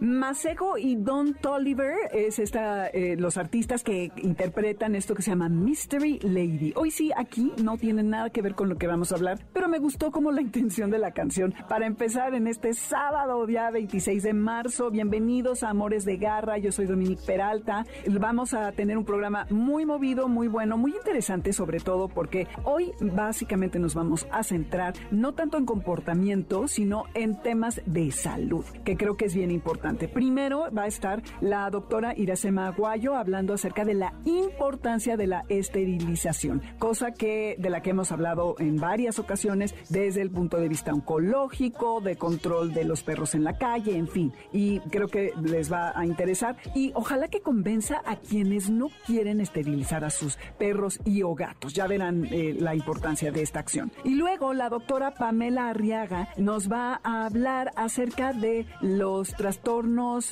[0.00, 5.48] Masego y Don Tolliver es esta, eh, los artistas que interpretan esto que se llama
[5.48, 6.72] Mystery Lady.
[6.76, 9.68] Hoy sí, aquí no tiene nada que ver con lo que vamos a hablar, pero
[9.68, 11.54] me gustó como la intención de la canción.
[11.68, 16.58] Para empezar en este sábado, día 26 de marzo, bienvenidos a Amores de Garra.
[16.58, 17.86] Yo soy Dominique Peralta.
[18.08, 22.92] Vamos a tener un programa muy movido, muy bueno, muy interesante, sobre todo porque hoy
[23.00, 28.96] básicamente nos vamos a centrar no tanto en comportamiento, sino en temas de salud, que
[28.96, 29.77] creo que es bien importante.
[30.08, 35.44] Primero va a estar la doctora Iracema Aguayo hablando acerca de la importancia de la
[35.48, 40.68] esterilización, cosa que de la que hemos hablado en varias ocasiones desde el punto de
[40.68, 44.32] vista oncológico, de control de los perros en la calle, en fin.
[44.52, 49.40] Y creo que les va a interesar y ojalá que convenza a quienes no quieren
[49.40, 51.72] esterilizar a sus perros y o gatos.
[51.72, 53.92] Ya verán eh, la importancia de esta acción.
[54.04, 59.67] Y luego la doctora Pamela Arriaga nos va a hablar acerca de los trastornos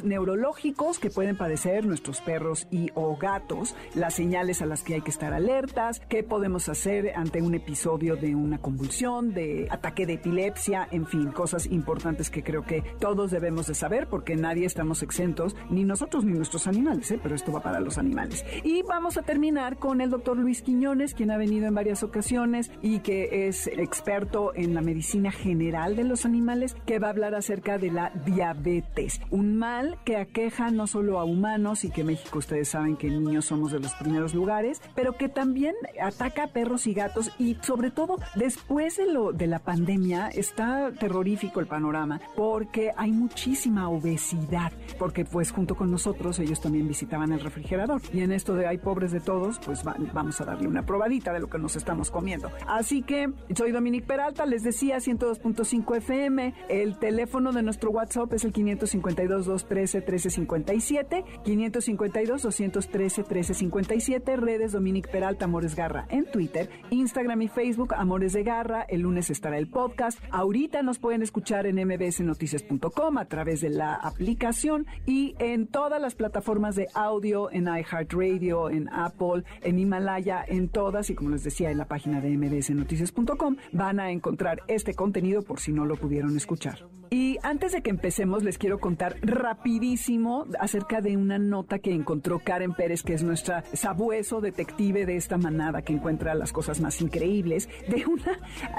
[0.02, 5.02] neurológicos que pueden padecer nuestros perros y o gatos, las señales a las que hay
[5.02, 10.14] que estar alertas, qué podemos hacer ante un episodio de una convulsión, de ataque de
[10.14, 15.02] epilepsia, en fin, cosas importantes que creo que todos debemos de saber porque nadie estamos
[15.02, 17.20] exentos, ni nosotros ni nuestros animales, ¿eh?
[17.22, 18.42] pero esto va para los animales.
[18.64, 22.70] Y vamos a terminar con el doctor Luis Quiñones, quien ha venido en varias ocasiones
[22.80, 27.34] y que es experto en la medicina general de los animales, que va a hablar
[27.34, 32.38] acerca de la diabetes un mal que aqueja no solo a humanos y que México
[32.38, 36.86] ustedes saben que niños somos de los primeros lugares, pero que también ataca a perros
[36.86, 42.20] y gatos y sobre todo después de lo de la pandemia está terrorífico el panorama
[42.34, 48.20] porque hay muchísima obesidad, porque pues junto con nosotros ellos también visitaban el refrigerador y
[48.20, 51.48] en esto de hay pobres de todos, pues vamos a darle una probadita de lo
[51.48, 52.50] que nos estamos comiendo.
[52.66, 58.44] Así que soy Dominique Peralta, les decía 102.5 FM, el teléfono de nuestro WhatsApp es
[58.44, 68.32] el 550 552-213-1357, 552-213-1357, redes Dominic Peralta Amores Garra en Twitter, Instagram y Facebook Amores
[68.32, 68.82] de Garra.
[68.82, 70.18] El lunes estará el podcast.
[70.30, 76.14] Ahorita nos pueden escuchar en mbsnoticias.com a través de la aplicación y en todas las
[76.14, 81.70] plataformas de audio, en iHeartRadio, en Apple, en Himalaya, en todas y como les decía
[81.70, 86.36] en la página de mbsnoticias.com van a encontrar este contenido por si no lo pudieron
[86.36, 86.86] escuchar.
[87.10, 92.40] Y antes de que empecemos les quiero contar rapidísimo acerca de una nota que encontró
[92.40, 97.00] Karen Pérez, que es nuestra sabueso detective de esta manada que encuentra las cosas más
[97.00, 98.32] increíbles, de una,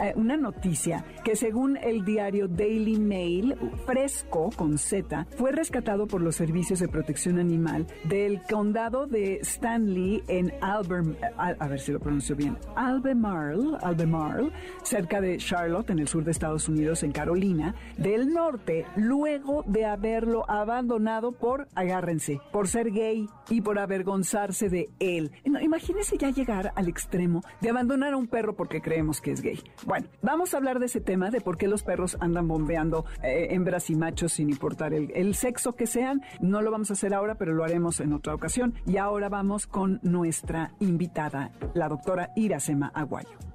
[0.04, 3.56] eh, una noticia que según el diario Daily Mail,
[3.86, 10.24] fresco con Z, fue rescatado por los servicios de protección animal del condado de Stanley
[10.28, 14.52] en Albemarle, a, ver si lo pronuncio bien, Albemarle, Albemarle,
[14.84, 19.86] cerca de Charlotte, en el sur de Estados Unidos, en Carolina, del norte, luego de
[19.86, 20.07] haber
[20.48, 25.32] abandonado por, agárrense, por ser gay y por avergonzarse de él.
[25.46, 29.42] No, imagínense ya llegar al extremo de abandonar a un perro porque creemos que es
[29.42, 29.62] gay.
[29.86, 33.48] Bueno, vamos a hablar de ese tema, de por qué los perros andan bombeando eh,
[33.52, 36.22] hembras y machos sin importar el, el sexo que sean.
[36.42, 38.74] No lo vamos a hacer ahora, pero lo haremos en otra ocasión.
[38.86, 43.47] Y ahora vamos con nuestra invitada, la doctora Iracema Aguayo.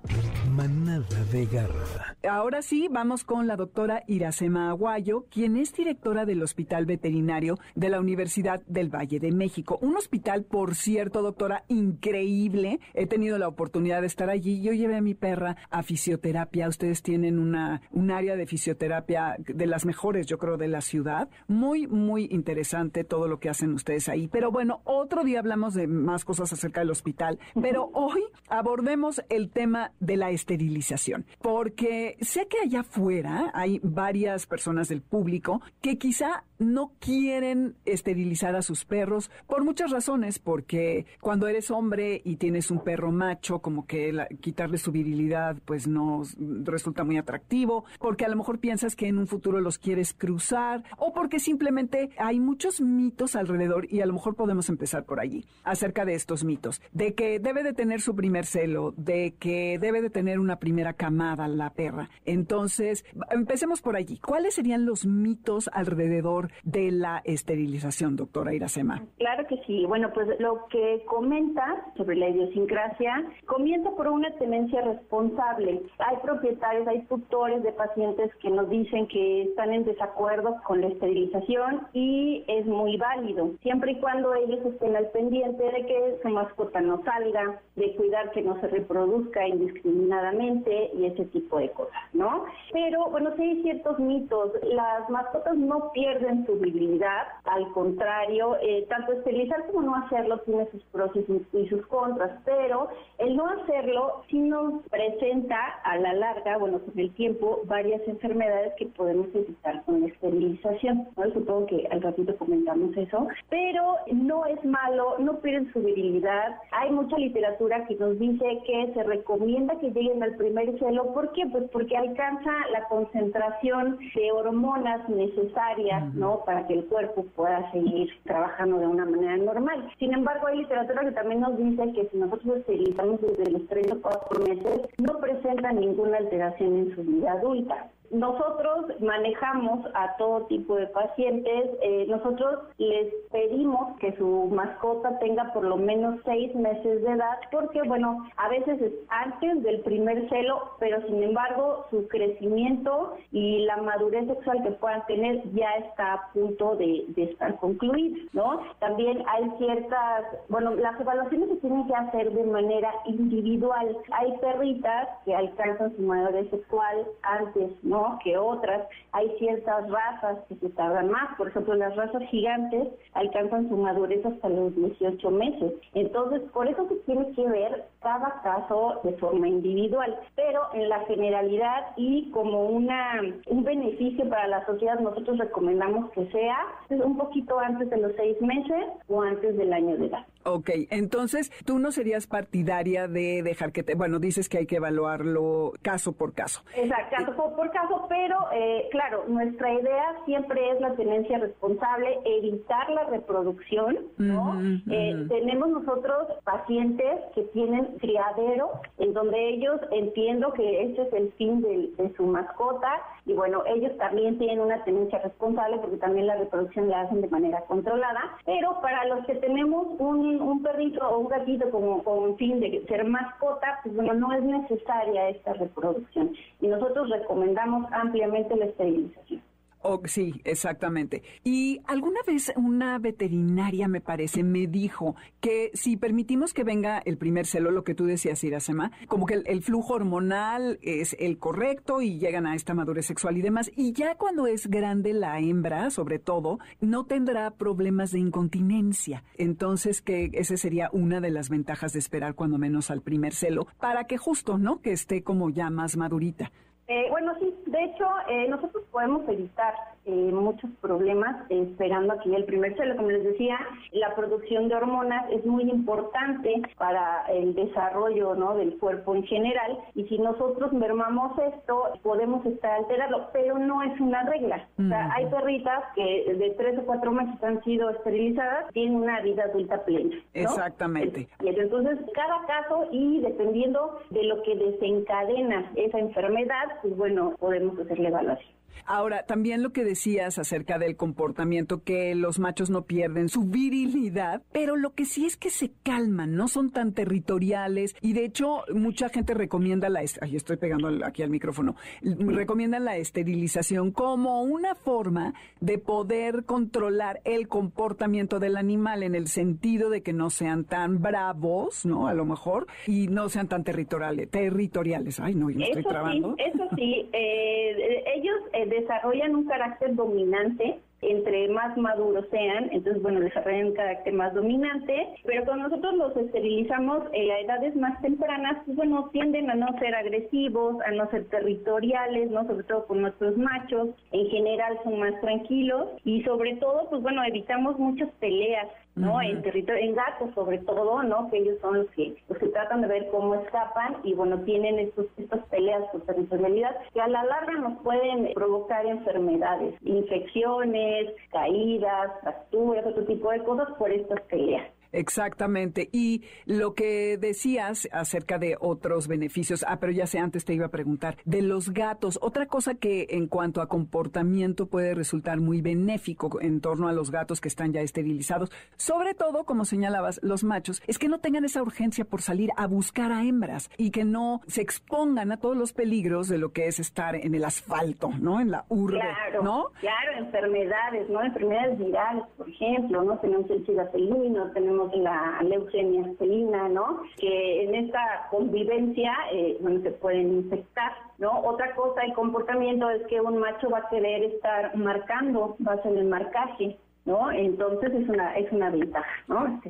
[0.50, 2.16] Manada de Garra.
[2.28, 7.88] Ahora sí, vamos con la doctora Iracema Aguayo, quien es directora del Hospital Veterinario de
[7.88, 9.78] la Universidad del Valle de México.
[9.80, 12.80] Un hospital, por cierto, doctora, increíble.
[12.94, 14.60] He tenido la oportunidad de estar allí.
[14.60, 16.68] Yo llevé a mi perra a fisioterapia.
[16.68, 21.28] Ustedes tienen una, un área de fisioterapia de las mejores, yo creo, de la ciudad.
[21.48, 24.28] Muy, muy interesante todo lo que hacen ustedes ahí.
[24.28, 27.38] Pero bueno, otro día hablamos de más cosas acerca del hospital.
[27.60, 34.46] Pero hoy abordemos el tema de la esterilización, porque sé que allá afuera hay varias
[34.46, 41.06] personas del público que quizá no quieren esterilizar a sus perros por muchas razones, porque
[41.20, 46.22] cuando eres hombre y tienes un perro macho, como que quitarle su virilidad pues no
[46.64, 50.84] resulta muy atractivo, porque a lo mejor piensas que en un futuro los quieres cruzar,
[50.96, 55.46] o porque simplemente hay muchos mitos alrededor y a lo mejor podemos empezar por allí,
[55.64, 60.02] acerca de estos mitos, de que debe de tener su primer celo, de que debe
[60.02, 62.10] de tener una primera camada la perra.
[62.24, 64.18] Entonces, empecemos por allí.
[64.18, 69.02] ¿Cuáles serían los mitos alrededor de la esterilización, doctora Iracema?
[69.18, 69.84] Claro que sí.
[69.86, 75.82] Bueno, pues lo que comenta sobre la idiosincrasia comienza por una tenencia responsable.
[75.98, 80.88] Hay propietarios, hay tutores de pacientes que nos dicen que están en desacuerdo con la
[80.88, 86.28] esterilización y es muy válido, siempre y cuando ellos estén al pendiente de que su
[86.28, 92.02] mascota no salga, de cuidar que no se reproduzca indiscriminadamente y ese tipo de cosas,
[92.12, 92.44] ¿no?
[92.72, 94.52] Pero bueno, sí hay ciertos mitos.
[94.62, 100.68] Las mascotas no pierden su virilidad, al contrario, eh, tanto esterilizar como no hacerlo tiene
[100.70, 106.58] sus pros y sus contras, pero el no hacerlo sí nos presenta a la larga,
[106.58, 111.08] bueno, con el tiempo, varias enfermedades que podemos evitar con la esterilización.
[111.32, 116.56] Supongo que al ratito comentamos eso, pero no es malo, no pierden su virilidad.
[116.72, 121.12] Hay mucha literatura que nos dice que se recomienda que lleguen al primer celo.
[121.12, 121.46] ¿Por qué?
[121.50, 126.44] Pues porque alcanza la concentración de hormonas necesarias, ¿no?
[126.44, 129.90] Para que el cuerpo pueda seguir trabajando de una manera normal.
[129.98, 133.92] Sin embargo, hay literatura que también nos dice que si nosotros esterilizamos desde los 3
[133.92, 137.90] o 4 meses, no presenta ninguna alteración en su vida adulta.
[138.12, 141.70] Nosotros manejamos a todo tipo de pacientes.
[141.80, 147.38] Eh, nosotros les pedimos que su mascota tenga por lo menos seis meses de edad,
[147.50, 153.64] porque, bueno, a veces es antes del primer celo, pero sin embargo su crecimiento y
[153.64, 158.60] la madurez sexual que puedan tener ya está a punto de, estar concluida, ¿no?
[158.78, 163.96] También hay ciertas, bueno, las evaluaciones se tienen que hacer de manera individual.
[164.10, 168.01] Hay perritas que alcanzan su madurez sexual antes, ¿no?
[168.22, 168.86] Que otras.
[169.12, 174.24] Hay ciertas razas que se tardan más, por ejemplo, las razas gigantes alcanzan su madurez
[174.24, 175.72] hasta los 18 meses.
[175.94, 181.00] Entonces, por eso se tiene que ver cada caso de forma individual, pero en la
[181.00, 186.58] generalidad y como una un beneficio para la sociedad, nosotros recomendamos que sea
[186.90, 190.26] un poquito antes de los seis meses o antes del año de edad.
[190.44, 194.76] Ok, entonces tú no serías partidaria de dejar que te, bueno, dices que hay que
[194.76, 196.62] evaluarlo caso por caso.
[196.74, 202.90] Exacto, caso por, caso, pero eh, claro, nuestra idea siempre es la tenencia responsable, evitar
[202.90, 204.60] la reproducción, ¿no?
[204.90, 211.32] Eh, tenemos nosotros pacientes que tienen criadero, en donde ellos entiendo que este es el
[211.32, 216.36] fin de, su mascota y bueno, ellos también tienen una tenencia responsable porque también la
[216.36, 221.18] reproducción la hacen de manera controlada, pero para los que tenemos un, un perrito o
[221.18, 226.34] un gatito como con fin de ser mascota, pues bueno, no es necesaria esta reproducción
[226.60, 229.42] y nosotros recomendamos ampliamente la esterilización.
[229.84, 231.22] Oh, sí, exactamente.
[231.42, 237.18] Y alguna vez una veterinaria, me parece, me dijo que si permitimos que venga el
[237.18, 242.00] primer celo, lo que tú decías, Irasema, como que el, flujo hormonal es el correcto
[242.00, 245.90] y llegan a esta madurez sexual y demás, y ya cuando es grande la hembra,
[245.90, 249.24] sobre todo, no tendrá problemas de incontinencia.
[249.36, 253.66] Entonces, que esa sería una de las ventajas de esperar cuando menos al primer celo,
[253.80, 254.80] para que justo, ¿no?
[254.80, 256.52] Que esté como ya más madurita.
[256.92, 259.72] Eh, bueno, sí, de hecho, eh, nosotros podemos evitar
[260.04, 262.96] eh, muchos problemas esperando aquí el primer celo.
[262.96, 263.56] Como les decía,
[263.92, 268.54] la producción de hormonas es muy importante para el desarrollo ¿no?
[268.56, 273.98] del cuerpo en general y si nosotros mermamos esto, podemos estar alterado, pero no es
[273.98, 274.68] una regla.
[274.78, 279.20] O sea, hay perritas que de tres o cuatro meses han sido esterilizadas, tienen una
[279.20, 280.16] vida adulta plena.
[280.34, 281.26] Exactamente.
[281.40, 287.78] Y entonces, cada caso y dependiendo de lo que desencadena esa enfermedad, pues bueno, podemos
[287.78, 288.61] hacer la evaluación.
[288.84, 294.42] Ahora, también lo que decías acerca del comportamiento, que los machos no pierden su virilidad,
[294.52, 298.64] pero lo que sí es que se calman, no son tan territoriales y de hecho
[298.74, 304.74] mucha gente recomienda la, ay, estoy pegando aquí al micrófono, recomiendan la esterilización como una
[304.74, 310.64] forma de poder controlar el comportamiento del animal en el sentido de que no sean
[310.64, 312.08] tan bravos, ¿no?
[312.08, 314.30] A lo mejor, y no sean tan territoriales.
[314.30, 315.20] territoriales.
[315.20, 316.36] Ay, no, yo me estoy trabando.
[316.36, 318.34] Sí, eso sí, eh, ellos...
[318.52, 324.32] Eh, desarrollan un carácter dominante entre más maduros sean, entonces, bueno, desarrollan un carácter más
[324.34, 329.54] dominante, pero cuando nosotros los esterilizamos en a edades más tempranas, pues bueno, tienden a
[329.54, 332.46] no ser agresivos, a no ser territoriales, ¿no?
[332.46, 337.24] Sobre todo con nuestros machos, en general son más tranquilos y sobre todo, pues bueno,
[337.24, 339.20] evitamos muchas peleas ¿no?
[339.22, 341.30] En territorio, en gatos sobre todo, ¿no?
[341.30, 344.78] Que ellos son los que, los que tratan de ver cómo escapan y bueno, tienen
[344.78, 352.12] estos, estas peleas por territorialidad que a la larga nos pueden provocar enfermedades, infecciones, caídas,
[352.20, 354.68] fracturas, otro tipo de cosas por estas peleas.
[354.92, 355.88] Exactamente.
[355.92, 360.66] Y lo que decías acerca de otros beneficios, ah, pero ya sé, antes te iba
[360.66, 365.60] a preguntar, de los gatos, otra cosa que en cuanto a comportamiento puede resultar muy
[365.60, 370.44] benéfico en torno a los gatos que están ya esterilizados, sobre todo, como señalabas, los
[370.44, 374.04] machos, es que no tengan esa urgencia por salir a buscar a hembras y que
[374.04, 378.10] no se expongan a todos los peligros de lo que es estar en el asfalto,
[378.20, 378.40] ¿no?
[378.40, 379.70] En la urbe, claro, ¿no?
[379.80, 381.22] Claro, enfermedades, ¿no?
[381.22, 383.18] Enfermedades virales, por ejemplo, ¿no?
[383.18, 387.02] Tenemos el SIDA felino, tenemos la leucemia felina, ¿no?
[387.16, 391.40] Que en esta convivencia, eh, bueno, se pueden infectar, ¿no?
[391.40, 395.74] Otra cosa, el comportamiento es que un macho va a querer estar marcando, va a
[395.76, 397.30] hacer el marcaje, ¿no?
[397.32, 399.60] Entonces es una es una ventaja, ¿no?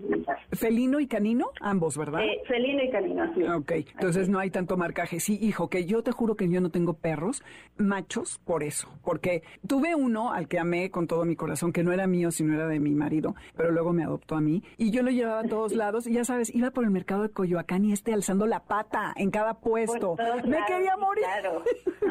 [0.53, 2.23] Felino y canino, ambos, ¿verdad?
[2.23, 3.43] Eh, felino y canino, sí.
[3.45, 5.21] Ok, entonces no hay tanto marcaje.
[5.21, 7.43] Sí, hijo, que yo te juro que yo no tengo perros
[7.77, 11.93] machos por eso, porque tuve uno al que amé con todo mi corazón, que no
[11.93, 15.03] era mío, sino era de mi marido, pero luego me adoptó a mí y yo
[15.03, 17.93] lo llevaba a todos lados y ya sabes, iba por el mercado de Coyoacán y
[17.93, 20.17] este alzando la pata en cada puesto.
[20.45, 21.25] Me quería morir.
[21.25, 21.63] Claro.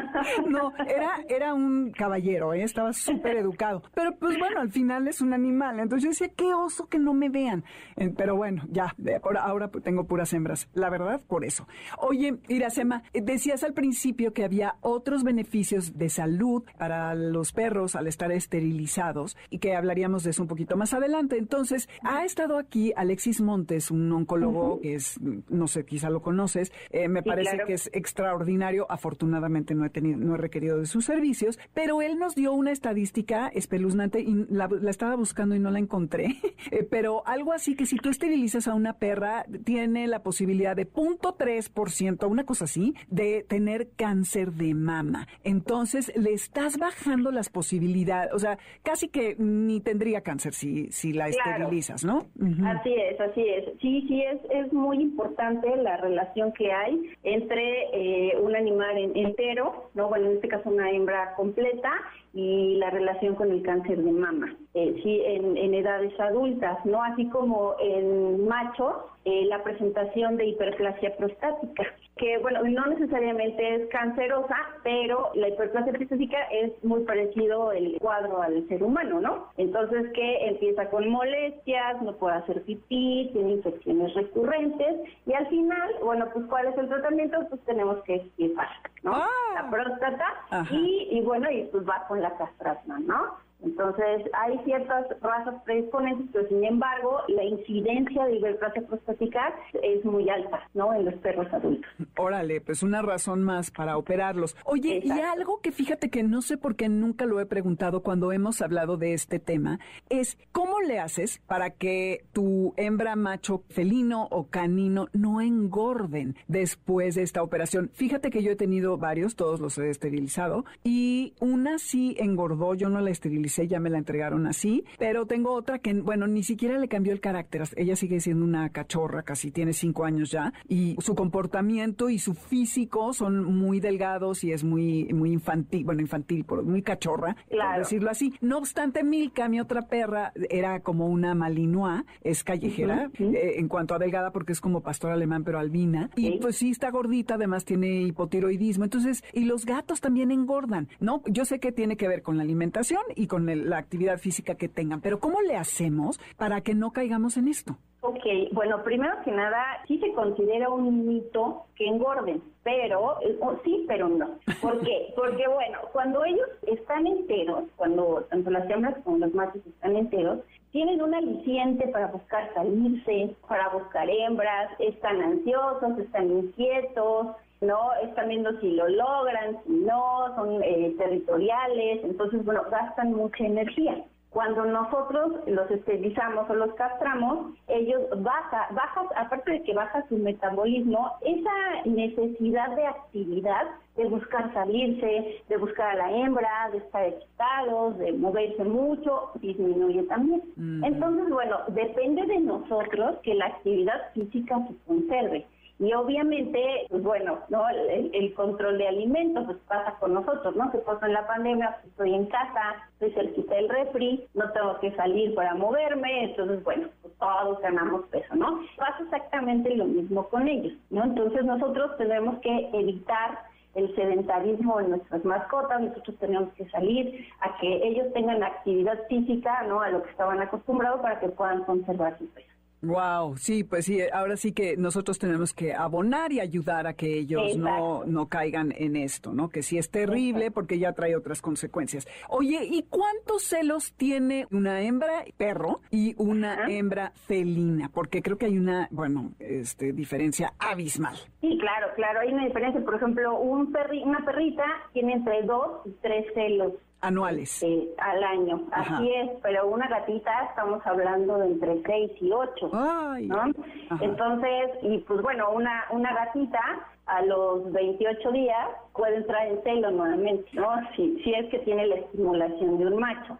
[0.48, 2.62] no, era era un caballero, ¿eh?
[2.62, 5.78] estaba súper educado, pero pues bueno, al final es un animal.
[5.78, 7.64] Entonces yo decía, qué oso que no me vean.
[7.96, 10.68] Eh, pero bueno, ya, por ahora tengo puras hembras.
[10.74, 11.68] La verdad, por eso.
[11.98, 17.94] Oye, Iracema, eh, decías al principio que había otros beneficios de salud para los perros
[17.94, 21.36] al estar esterilizados y que hablaríamos de eso un poquito más adelante.
[21.38, 26.72] Entonces, ha estado aquí Alexis Montes, un oncólogo que es, no sé, quizá lo conoces,
[26.90, 28.86] eh, me parece que es extraordinario.
[28.90, 32.72] Afortunadamente no he tenido, no he requerido de sus servicios, pero él nos dio una
[32.72, 36.26] estadística espeluznante y la, la estaba buscando y no la encontré,
[36.70, 40.88] eh, pero algo así que si tú esterilizas a una perra, tiene la posibilidad de
[40.88, 45.26] 0.3%, una cosa así, de tener cáncer de mama.
[45.42, 51.12] Entonces, le estás bajando las posibilidades, o sea, casi que ni tendría cáncer si, si
[51.12, 52.28] la esterilizas, ¿no?
[52.64, 53.64] Así es, así es.
[53.80, 59.90] Sí, sí, es, es muy importante la relación que hay entre eh, un animal entero,
[59.94, 60.08] ¿no?
[60.08, 61.90] Bueno, en este caso una hembra completa,
[62.34, 67.02] y la relación con el cáncer de mama, eh, sí, en, en, edades adultas, ¿no?
[67.02, 71.84] Así como en machos, eh, la presentación de hiperplasia prostática,
[72.16, 78.40] que, bueno, no necesariamente es cancerosa, pero la hiperplasia prostática es muy parecido el cuadro
[78.40, 79.48] al ser humano, ¿no?
[79.58, 85.90] Entonces, que empieza con molestias, no puede hacer pipí, tiene infecciones recurrentes, y al final,
[86.02, 87.46] bueno, pues, ¿cuál es el tratamiento?
[87.50, 88.68] Pues tenemos que esquivar,
[89.02, 89.16] ¿no?
[89.16, 89.28] Ah.
[89.54, 90.24] La próstata,
[90.70, 93.38] y, y bueno, y pues va con la castración, ¿no?
[93.64, 100.28] Entonces, hay ciertas razas predisponentes, pero sin embargo, la incidencia de hiperplasia prostática es muy
[100.28, 100.92] alta, ¿no?
[100.94, 101.90] En los perros adultos.
[102.16, 104.56] Órale, pues una razón más para operarlos.
[104.64, 108.32] Oye, y algo que fíjate que no sé por qué nunca lo he preguntado cuando
[108.32, 109.78] hemos hablado de este tema,
[110.08, 117.14] es ¿cómo le haces para que tu hembra macho felino o canino no engorden después
[117.14, 117.90] de esta operación?
[117.94, 122.88] Fíjate que yo he tenido varios, todos los he esterilizado, y una sí engordó, yo
[122.88, 126.78] no la esterilicé ya me la entregaron así, pero tengo otra que, bueno, ni siquiera
[126.78, 127.62] le cambió el carácter.
[127.76, 132.34] Ella sigue siendo una cachorra, casi tiene cinco años ya, y su comportamiento y su
[132.34, 138.10] físico son muy delgados y es muy, muy infantil, bueno, infantil, muy cachorra, por decirlo
[138.10, 138.34] así.
[138.40, 143.94] No obstante, Milka, mi otra perra, era como una malinois, es callejera, eh, en cuanto
[143.94, 147.64] a delgada, porque es como pastor alemán, pero albina, y pues sí está gordita, además
[147.64, 148.84] tiene hipotiroidismo.
[148.84, 151.22] Entonces, y los gatos también engordan, ¿no?
[151.26, 154.68] Yo sé que tiene que ver con la alimentación y con la actividad física que
[154.68, 157.78] tengan, pero ¿cómo le hacemos para que no caigamos en esto?
[158.04, 163.18] Ok, bueno, primero que nada, sí se considera un mito que engorden, pero
[163.62, 164.38] sí, pero no.
[164.60, 165.12] ¿Por qué?
[165.16, 170.40] Porque, bueno, cuando ellos están enteros, cuando tanto las hembras como los machos están enteros,
[170.72, 177.28] tienen un aliciente para buscar salirse, para buscar hembras, están ansiosos, están inquietos,
[177.62, 177.92] ¿no?
[178.02, 184.04] Están viendo si lo logran, si no, son eh, territoriales, entonces, bueno, gastan mucha energía.
[184.30, 190.16] Cuando nosotros los esterilizamos o los castramos, ellos baja, baja, aparte de que baja su
[190.16, 197.04] metabolismo, esa necesidad de actividad, de buscar salirse, de buscar a la hembra, de estar
[197.04, 200.42] excitados, de moverse mucho, disminuye también.
[200.82, 205.46] Entonces, bueno, depende de nosotros que la actividad física se conserve.
[205.82, 207.68] Y obviamente, pues bueno, ¿no?
[207.68, 210.70] El, control de alimentos pues pasa con nosotros, ¿no?
[210.70, 211.70] Que pasó en la pandemia?
[211.70, 216.62] Pues estoy en casa, estoy cerquita del refri, no tengo que salir para moverme, entonces,
[216.62, 218.60] bueno, pues todos ganamos peso, ¿no?
[218.76, 221.02] Pasa exactamente lo mismo con ellos, ¿no?
[221.02, 223.40] Entonces nosotros tenemos que evitar
[223.74, 229.64] el sedentarismo en nuestras mascotas, nosotros tenemos que salir a que ellos tengan actividad física,
[229.64, 229.80] ¿no?
[229.80, 232.51] A lo que estaban acostumbrados para que puedan conservar su peso.
[232.82, 237.16] Wow, sí, pues sí, ahora sí que nosotros tenemos que abonar y ayudar a que
[237.16, 239.50] ellos no, no caigan en esto, ¿no?
[239.50, 242.08] Que sí es terrible porque ya trae otras consecuencias.
[242.28, 247.88] Oye, ¿y cuántos celos tiene una hembra perro y una hembra felina?
[247.88, 251.16] Porque creo que hay una, bueno, este, diferencia abismal.
[251.40, 252.84] Sí, claro, claro, hay una diferencia.
[252.84, 257.62] Por ejemplo, un perri, una perrita tiene entre dos y tres celos anuales.
[257.98, 263.52] al año, así es, pero una gatita estamos hablando de entre 6 y 8, ¿no?
[264.00, 266.60] Entonces, y pues bueno, una, una gatita
[267.06, 270.68] a los 28 días puede entrar en celo nuevamente, ¿no?
[270.94, 273.36] Si, si es que tiene la estimulación de un macho.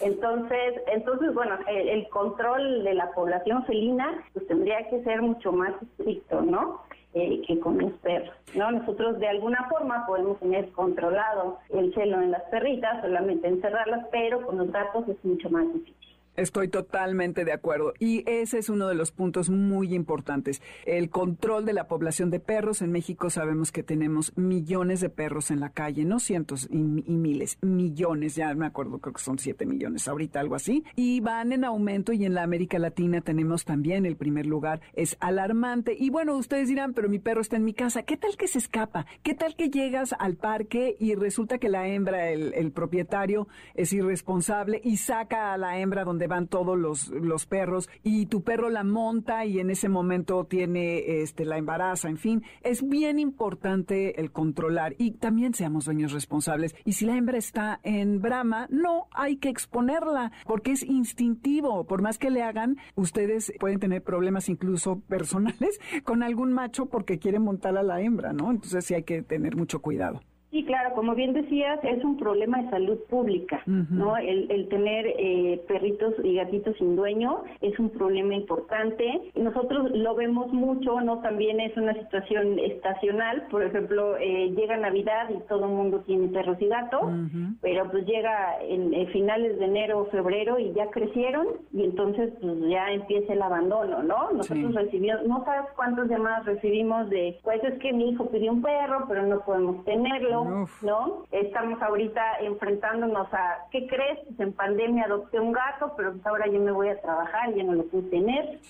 [0.00, 5.52] Entonces, entonces bueno, el, el, control de la población felina pues tendría que ser mucho
[5.52, 6.82] más estricto, ¿no?
[7.12, 8.32] Eh, que con los perros.
[8.54, 8.70] ¿no?
[8.70, 14.46] Nosotros de alguna forma podemos tener controlado el celo en las perritas, solamente encerrarlas, pero
[14.46, 15.99] con los gatos es mucho más difícil.
[16.36, 17.92] Estoy totalmente de acuerdo.
[17.98, 20.62] Y ese es uno de los puntos muy importantes.
[20.86, 22.82] El control de la población de perros.
[22.82, 27.58] En México sabemos que tenemos millones de perros en la calle, no cientos y, miles,
[27.60, 30.84] millones, ya me acuerdo, creo que son siete millones ahorita, algo así.
[30.96, 34.80] Y van en aumento y en la América Latina tenemos también el primer lugar.
[34.94, 35.96] Es alarmante.
[35.98, 38.02] Y bueno, ustedes dirán, pero mi perro está en mi casa.
[38.02, 39.06] ¿Qué tal que se escapa?
[39.22, 44.80] ¿Qué tal que llegas al parque y resulta que la hembra, el, propietario, es irresponsable
[44.82, 48.84] y saca a la hembra donde van todos los, los perros y tu perro la
[48.84, 54.32] monta y en ese momento tiene este la embaraza, en fin, es bien importante el
[54.32, 56.74] controlar y también seamos dueños responsables.
[56.84, 62.00] Y si la hembra está en brama, no hay que exponerla porque es instintivo, por
[62.00, 67.38] más que le hagan, ustedes pueden tener problemas incluso personales con algún macho porque quiere
[67.38, 68.50] montar a la hembra, ¿no?
[68.50, 70.20] Entonces sí hay que tener mucho cuidado.
[70.50, 74.16] Sí, claro, como bien decías, es un problema de salud pública, ¿no?
[74.16, 79.30] El, tener eh, perritos y gatitos sin dueño es un problema importante.
[79.36, 81.20] Nosotros lo vemos mucho, ¿no?
[81.20, 86.26] También es una situación estacional, por ejemplo, eh, llega Navidad y todo el mundo tiene
[86.28, 87.12] perros y gatos,
[87.60, 92.58] pero pues llega en, finales de enero o febrero y ya crecieron y entonces pues
[92.68, 94.32] ya empieza el abandono, ¿no?
[94.32, 98.62] Nosotros recibimos, no sabes cuántos llamadas recibimos de, pues es que mi hijo pidió un
[98.62, 100.39] perro, pero no podemos tenerlo
[100.82, 101.24] ¿no?
[101.32, 104.18] Estamos ahorita enfrentándonos a, ¿qué crees?
[104.26, 107.62] Pues en pandemia adopté un gato, pero pues ahora yo me voy a trabajar, ya
[107.64, 108.60] no lo puedo tener,